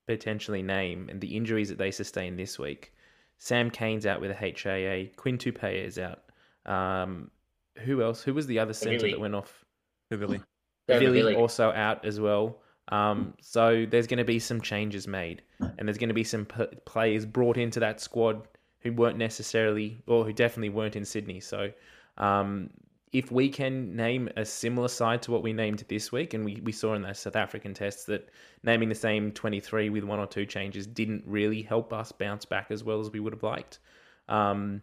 [0.06, 2.92] potentially name and the injuries that they sustain this week,
[3.38, 6.22] Sam Cane's out with a HIA, Quinn Tupaea is out.
[6.66, 7.30] Um,
[7.78, 8.22] who else?
[8.22, 9.12] Who was the other centre Billy.
[9.12, 9.64] that went off?
[10.10, 10.40] Billy.
[10.86, 11.34] David Billy Billy.
[11.36, 12.58] also out as well.
[12.88, 16.44] Um, so there's going to be some changes made, and there's going to be some
[16.44, 18.46] p- players brought into that squad
[18.84, 21.40] who weren't necessarily, or who definitely weren't in Sydney.
[21.40, 21.72] So
[22.18, 22.70] um,
[23.12, 26.60] if we can name a similar side to what we named this week, and we,
[26.62, 28.28] we saw in those South African tests that
[28.62, 32.66] naming the same 23 with one or two changes didn't really help us bounce back
[32.70, 33.78] as well as we would have liked.
[34.28, 34.82] Um,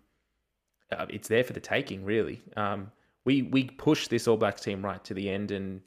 [0.92, 2.42] uh, it's there for the taking, really.
[2.58, 2.92] Um,
[3.24, 5.80] we we pushed this All Blacks team right to the end, and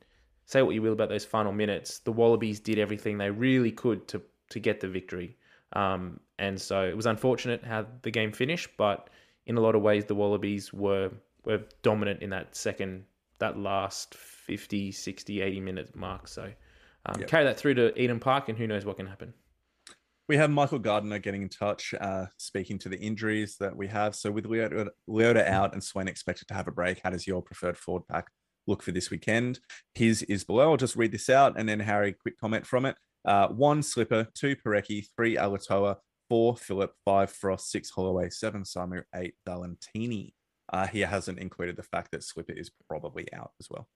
[0.47, 4.07] say what you will about those final minutes, the Wallabies did everything they really could
[4.09, 5.37] to to get the victory.
[5.75, 9.11] Um, and so it was unfortunate how the game finished, but
[9.47, 11.11] in a lot of ways, the Wallabies were
[11.45, 13.05] were dominant in that second,
[13.39, 16.27] that last 50, 60, 80 minute mark.
[16.27, 16.51] So
[17.07, 17.29] um, Yep.
[17.29, 19.35] carry that through to Eden Park, and who knows what can happen.
[20.27, 24.15] We have Michael Gardner getting in touch, uh, speaking to the injuries that we have.
[24.15, 27.43] So with Leota, Leota out and Swain expected to have a break, how does your
[27.43, 28.29] preferred forward pack
[28.67, 29.61] look for this weekend?
[29.95, 30.71] His is below.
[30.71, 32.97] I'll just read this out and then Harry, quick comment from it.
[33.25, 35.97] Uh, one Slipper, two Porecki, three Alatoa,
[36.29, 40.35] four Philip, five Frost, six Holloway, seven Samu, eight Valentini.
[40.73, 43.89] Uh, he hasn't included the fact that Slipper is probably out as well.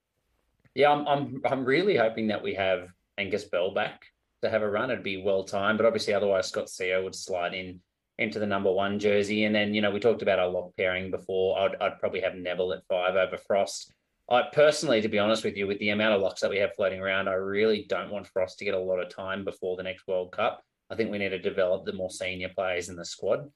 [0.75, 4.05] Yeah, I'm, I'm I'm really hoping that we have Angus Bell back
[4.43, 4.91] to have a run.
[4.91, 7.81] It'd be well timed, but obviously otherwise Scott Sio would slide in
[8.19, 9.45] into the number one jersey.
[9.45, 11.59] And then, you know, we talked about our lock pairing before.
[11.59, 13.93] I'd, I'd probably have Neville at five over Frost.
[14.31, 16.75] I personally, to be honest with you, with the amount of locks that we have
[16.75, 19.83] floating around, I really don't want Frost to get a lot of time before the
[19.83, 20.63] next World Cup.
[20.91, 23.51] I think we need to develop the more senior players in the squad.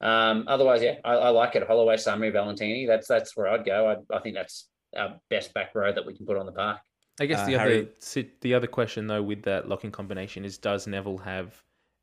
[0.00, 1.66] Um, otherwise, yeah, I, I like it.
[1.66, 2.86] Holloway, Summary, Valentini.
[2.86, 3.88] That's that's where I'd go.
[4.10, 6.78] I, I think that's our best back row that we can put on the park.
[7.20, 10.44] I guess Uh, the Harry- other sit- the other question though with that locking combination
[10.44, 11.54] is does Neville have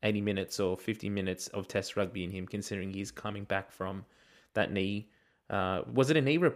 [0.04, 4.04] 80 minutes or 50 minutes of Test rugby in him, considering he's coming back from
[4.54, 5.08] that knee?
[5.50, 6.50] Uh, was it a knee re-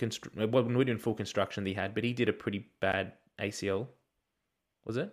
[0.00, 2.70] constru- well, when we were doing full construction, he had, but he did a pretty
[2.80, 3.86] bad ACL.
[4.84, 5.12] Was it?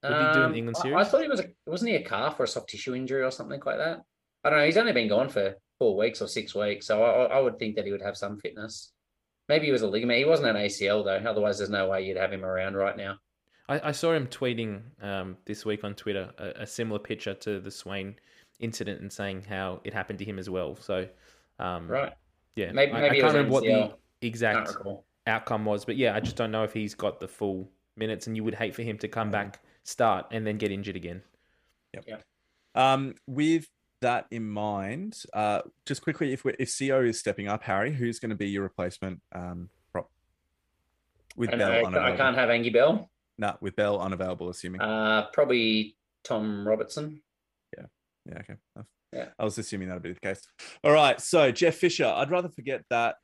[0.00, 1.90] What did he do in Um, the England I- I, thought he was a wasn't
[1.90, 4.00] he a calf or a soft tissue injury or something like that.
[4.44, 4.64] I don't know.
[4.66, 7.76] He's only been gone for four weeks or six weeks, so I, I would think
[7.76, 8.92] that he would have some fitness.
[9.48, 10.18] Maybe he was a ligament.
[10.18, 11.28] He wasn't an ACL though.
[11.28, 13.16] Otherwise, there's no way you'd have him around right now.
[13.68, 17.58] I, I saw him tweeting um, this week on Twitter a, a similar picture to
[17.60, 18.14] the Swain
[18.60, 20.76] incident and saying how it happened to him as well.
[20.76, 21.06] So,
[21.58, 22.12] um, Right?
[22.56, 23.94] yeah, Maybe- maybe I was can't remember what the
[24.26, 24.76] exact
[25.26, 28.36] outcome was, but yeah, I just don't know if he's got the full minutes, and
[28.36, 31.22] you would hate for him to come back, start, and then get injured again.
[31.94, 32.22] Yep.
[32.74, 33.66] Um, with
[34.00, 38.18] that in mind, uh, just quickly, if we if Sio is stepping up, Harry, who's
[38.18, 39.20] going to be your replacement?
[39.34, 40.10] Um, prop
[41.36, 43.10] with And Bell I, I can't have Angie Bell.
[43.38, 44.80] Nah, with Bell unavailable, assuming.
[44.80, 47.22] Uh, probably Tom Robertson.
[47.76, 47.84] yeah,
[48.26, 48.38] Yeah.
[48.40, 48.56] okay.
[49.12, 49.26] Yeah.
[49.38, 50.46] I was assuming that'd be the case.
[50.84, 53.16] All right, so Jeff Fisher, I'd rather forget that,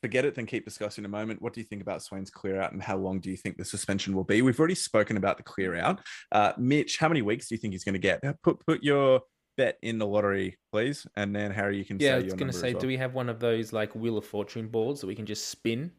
[0.00, 1.40] forget it then keep discussing in a moment.
[1.40, 3.64] What do you think about Swain's clear out, and how long do you think the
[3.64, 4.42] suspension will be?
[4.42, 6.00] We've already spoken about the clear out.
[6.32, 8.20] Uh, Mitch, how many weeks do you think he's going to get?
[8.42, 9.20] Put put your
[9.56, 12.52] bet in the lottery, please, and then Harry, you can Yeah, I was going to
[12.52, 12.80] say, well.
[12.80, 15.48] do we have one of those like Wheel of Fortune boards that we can just
[15.48, 15.92] spin?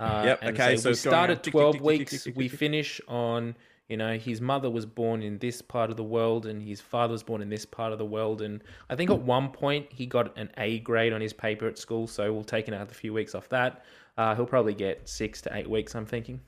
[0.00, 2.22] Uh, Yep, okay, say so we start at tick, tick, 12 tick, tick, weeks, tick,
[2.22, 3.54] tick, we finish on,
[3.88, 7.12] you know, his mother was born in this part of the world and his father
[7.12, 8.42] was born in this part of the world.
[8.42, 11.78] And I think at one point he got an A grade on his paper at
[11.78, 13.84] school, so we'll take another few weeks off that.
[14.16, 16.40] Uh, he'll probably get six to eight weeks, I'm thinking.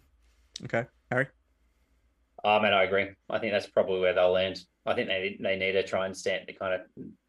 [0.64, 1.26] Okay, Harry.
[2.44, 3.08] Oh man, I agree.
[3.30, 4.60] I think that's probably where they'll land.
[4.86, 6.80] I think they they need to try and stand the kind of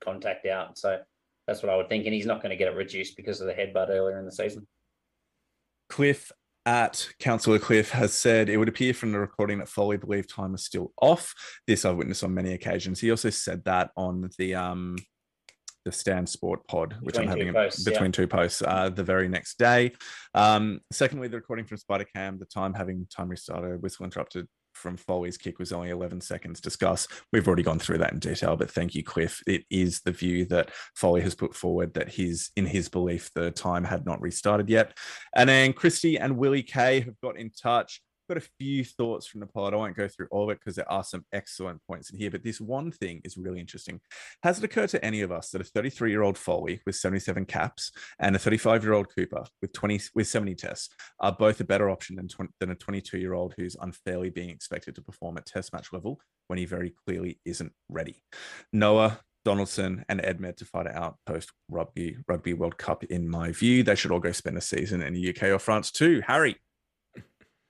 [0.03, 0.78] contact out.
[0.78, 0.99] So
[1.47, 2.06] that's what I would think.
[2.06, 4.32] And he's not going to get it reduced because of the headbutt earlier in the
[4.32, 4.68] season.
[5.88, 6.32] Cliff
[6.66, 10.53] at Councillor Cliff has said it would appear from the recording that Foley believed time
[10.53, 11.34] was still off.
[11.68, 12.99] This I've witnessed on many occasions.
[12.99, 14.95] He also said that on the um
[15.86, 19.30] the Stand Sport pod, which I'm Between having posts, between two posts uh, the very
[19.30, 19.91] next day.
[20.34, 24.98] Um, secondly, the recording from Spider Cam, the time having time restarted, whistle interrupted from
[24.98, 26.60] Foley's kick was only 11 seconds.
[26.60, 27.08] Discuss.
[27.32, 29.42] We've already gone through that in detail, but thank you, Cliff.
[29.48, 33.52] It is the view that Foley has put forward that his, in his belief, the
[33.52, 34.98] time had not restarted yet.
[35.36, 38.02] And then Christy and Willie K have got in touch.
[38.28, 39.74] Got a few thoughts from the pod.
[39.74, 42.32] I won't go through all of it because there are some excellent points in here.
[42.32, 44.02] But this one thing is really interesting.
[44.42, 47.46] Has it occurred to any of us that a 33 year old Foley with 77
[47.46, 51.66] caps and a 35 year old Cooper with 20 with 70 tests are both a
[51.66, 55.38] better option than, 20, than a 22 year old who's unfairly being expected to perform
[55.38, 58.24] at test match level when he very clearly isn't ready?
[58.74, 63.04] Noah, Donaldson and Edmed to fight it out post rugby rugby World Cup.
[63.06, 65.92] In my view, they should all go spend a season in the UK or France
[65.92, 66.22] too.
[66.26, 66.58] Harry,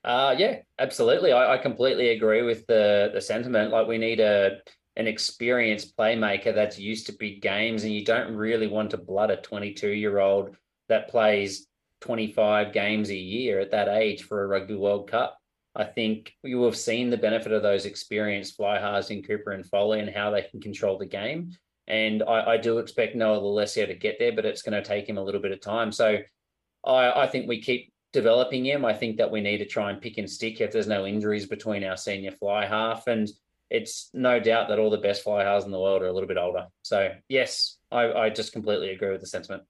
[0.06, 1.32] Uh, yeah, absolutely.
[1.32, 3.72] I, I completely agree with the the sentiment.
[3.72, 4.60] Like we need a
[4.96, 9.32] an experienced playmaker that's used to big games, and you don't really want to blood
[9.32, 10.56] a 22 year old
[10.90, 11.68] that plays
[12.02, 15.40] 25 games a year at that age for a Rugby World Cup.
[15.76, 19.66] I think you have seen the benefit of those experienced fly halves in Cooper and
[19.66, 21.52] Foley and how they can control the game.
[21.88, 25.10] And I, I do expect Noah Lolesio to get there, but it's going to take
[25.10, 25.92] him a little bit of time.
[25.92, 26.20] So
[26.86, 28.84] I, I think we keep developing him.
[28.84, 31.46] I think that we need to try and pick and stick if there's no injuries
[31.46, 33.06] between our senior fly half.
[33.06, 33.30] And
[33.70, 36.28] it's no doubt that all the best fly halves in the world are a little
[36.28, 36.68] bit older.
[36.82, 39.64] So yes, I, I just completely agree with the sentiment.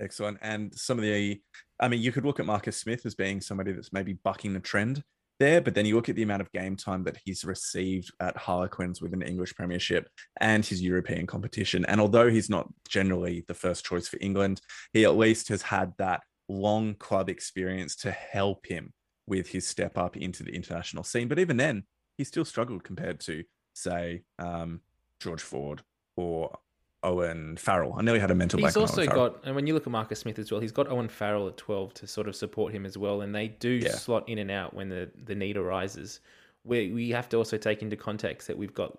[0.00, 0.38] excellent.
[0.42, 1.40] And some of the,
[1.80, 4.60] I mean, you could look at Marcus Smith as being somebody that's maybe bucking the
[4.60, 5.02] trend
[5.40, 8.36] there, but then you look at the amount of game time that he's received at
[8.36, 10.08] Harlequins with an English Premiership
[10.40, 11.84] and his European competition.
[11.86, 14.60] And although he's not generally the first choice for England,
[14.92, 18.92] he at least has had that long club experience to help him
[19.26, 21.28] with his step up into the international scene.
[21.28, 21.84] But even then,
[22.18, 24.80] he still struggled compared to, say, um,
[25.20, 25.82] George Ford
[26.16, 26.56] or
[27.02, 27.94] Owen Farrell.
[27.98, 30.20] I know he had a mental He's also got, and when you look at Marcus
[30.20, 32.96] Smith as well, he's got Owen Farrell at 12 to sort of support him as
[32.96, 33.22] well.
[33.22, 33.90] And they do Yeah.
[33.90, 36.20] slot in and out when the, the need arises.
[36.64, 38.98] We, we have to also take into context that we've got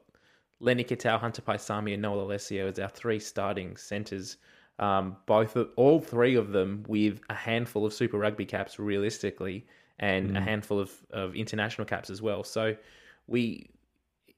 [0.59, 4.37] Len Ikitau, Hunter Paisami, and Noah Lolesio as our three starting centres.
[4.77, 9.65] Um, both of, all three of them with a handful of Super Rugby caps realistically,
[9.99, 12.43] and a handful of, of international caps as well.
[12.43, 12.75] So
[13.27, 13.69] we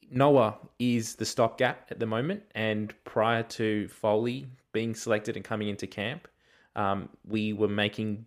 [0.09, 5.69] Noah is the stopgap at the moment, and prior to Foley being selected and coming
[5.69, 6.27] into camp,
[6.75, 8.25] um, we were making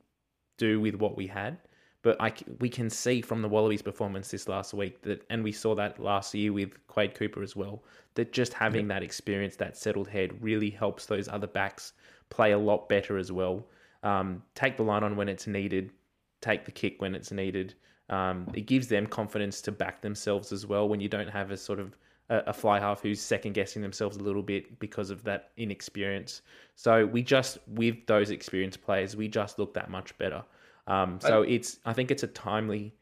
[0.58, 1.58] do with what we had.
[2.02, 5.52] But I, we can see from the Wallabies' performance this last week that, and we
[5.52, 7.82] saw that last year with Quade Cooper as well,
[8.14, 11.92] that just having that experience, that settled head, really helps those other backs
[12.30, 13.66] play a lot better as well.
[14.02, 15.90] Um, take the line on when it's needed,
[16.40, 17.74] take the kick when it's needed.
[18.08, 21.56] Um, it gives them confidence to back themselves as well when you don't have a
[21.56, 21.96] sort of
[22.28, 26.42] a, a fly half who's second guessing themselves a little bit because of that inexperience.
[26.74, 30.42] So we just with those experienced players, we just look that much better.
[30.86, 32.94] Um, so I, it's I think it's a timely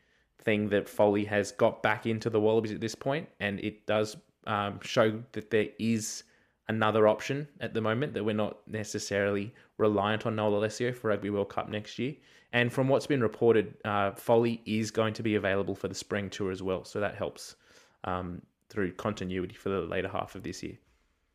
[0.43, 4.17] thing that Foley has got back into the Wallabies at this point, and it does
[4.47, 6.25] um, show that there is
[6.69, 11.31] another option at the moment that we're not necessarily reliant on Noah Lolesio for Rugby
[11.31, 12.15] World Cup next year.
[12.53, 16.31] And from what's been reported, uh, Foley is going to be available for the spring
[16.31, 17.57] tour as well, so that helps
[18.05, 18.41] um,
[18.71, 20.79] through continuity for the later half of this year.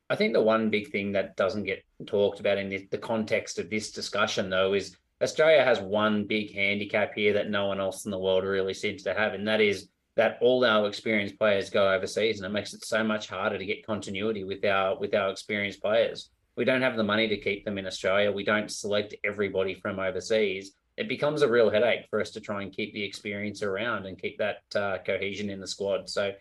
[0.10, 3.58] I think the one big thing that doesn't get talked about in the, the context
[3.60, 8.06] of this discussion, though, is Australia has one big handicap here that no one else
[8.06, 11.70] in the world really seems to have, and that is that all our experienced players
[11.70, 15.14] go overseas, and it makes it so much harder to get continuity with our with
[15.14, 16.30] our experienced players.
[16.56, 18.32] We don't have the money to keep them in Australia.
[18.32, 20.74] We don't select everybody from overseas.
[20.98, 24.22] It becomes a real headache for us to try and keep the experience around and
[24.22, 26.08] keep that uh, cohesion in the squad.
[26.10, 26.32] So,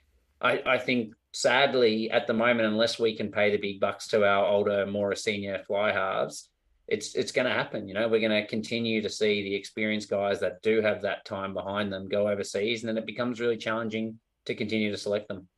[0.43, 4.27] I, I think sadly at the moment, unless we can pay the big bucks to
[4.27, 6.51] our older, more senior fly halves,
[6.93, 7.89] it's it's going to happen.
[7.89, 11.25] You know, we're going to continue to see the experienced guys that do have that
[11.25, 15.29] time behind them go overseas, and then it becomes really challenging to continue to select
[15.29, 15.49] them.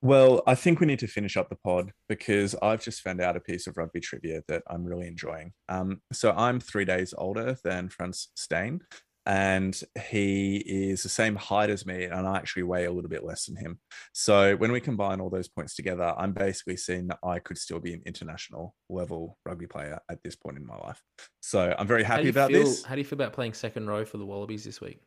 [0.00, 3.36] Well, I think we need to finish up the pod because I've just found out
[3.36, 5.52] a piece of rugby trivia that I'm really enjoying.
[5.68, 8.82] Um, so I'm three days older than Frans Steyn,
[9.26, 13.24] and he is the same height as me and i actually weigh a little bit
[13.24, 13.78] less than him.
[14.12, 17.80] So when we combine all those points together i'm basically seeing that i could still
[17.80, 21.02] be an international level rugby player at this point in my life.
[21.40, 22.84] So i'm very happy about feel, this.
[22.84, 25.00] how do you feel about playing second row for the wallabies this week?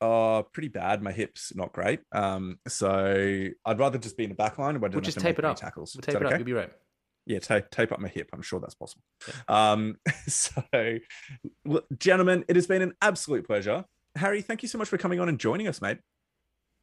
[0.00, 1.02] Uh pretty bad.
[1.02, 2.00] My hips not great.
[2.12, 5.56] Um so i'd rather just be in the back line we'll just tape it up.
[5.56, 5.94] tackles.
[5.94, 6.34] We'll tape it okay?
[6.34, 6.72] up you'll be right
[7.28, 8.30] yeah, tape, tape up my hip.
[8.32, 9.02] I'm sure that's possible.
[9.28, 9.72] Yeah.
[9.72, 10.62] Um, so,
[11.98, 13.84] gentlemen, it has been an absolute pleasure.
[14.16, 15.98] Harry, thank you so much for coming on and joining us, mate.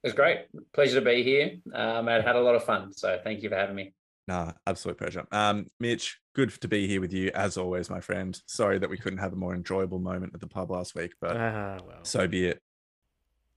[0.04, 0.46] It was great.
[0.74, 1.58] Pleasure to be here.
[1.74, 2.94] Um, I had a lot of fun.
[2.94, 3.94] So, thank you for having me.
[4.28, 5.26] Nah, absolute pleasure.
[5.32, 8.40] Um, Mitch, good to be here with you as always, my friend.
[8.48, 11.38] Sorry that we couldn't have a more enjoyable moment at the pub last week, but
[11.38, 12.62] uh, well, so be it.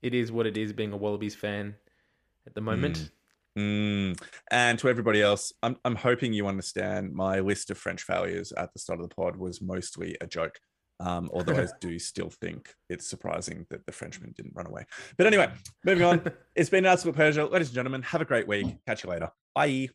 [0.03, 1.75] It is what it is being a Wallabies fan
[2.47, 2.99] at the moment.
[2.99, 3.11] Mm.
[3.59, 4.21] Mm.
[4.53, 8.73] And to everybody else, I'm, I'm hoping you understand my list of French failures at
[8.73, 10.59] the start of the pod was mostly a joke.
[11.01, 14.87] Um, although I do still think it's surprising that the Frenchman didn't run away.
[15.17, 15.51] But anyway,
[15.85, 16.23] moving on.
[16.55, 17.45] it's been an absolute pleasure.
[17.45, 18.67] Ladies and gentlemen, have a great week.
[18.87, 19.31] Catch you later.
[19.55, 19.89] Bye.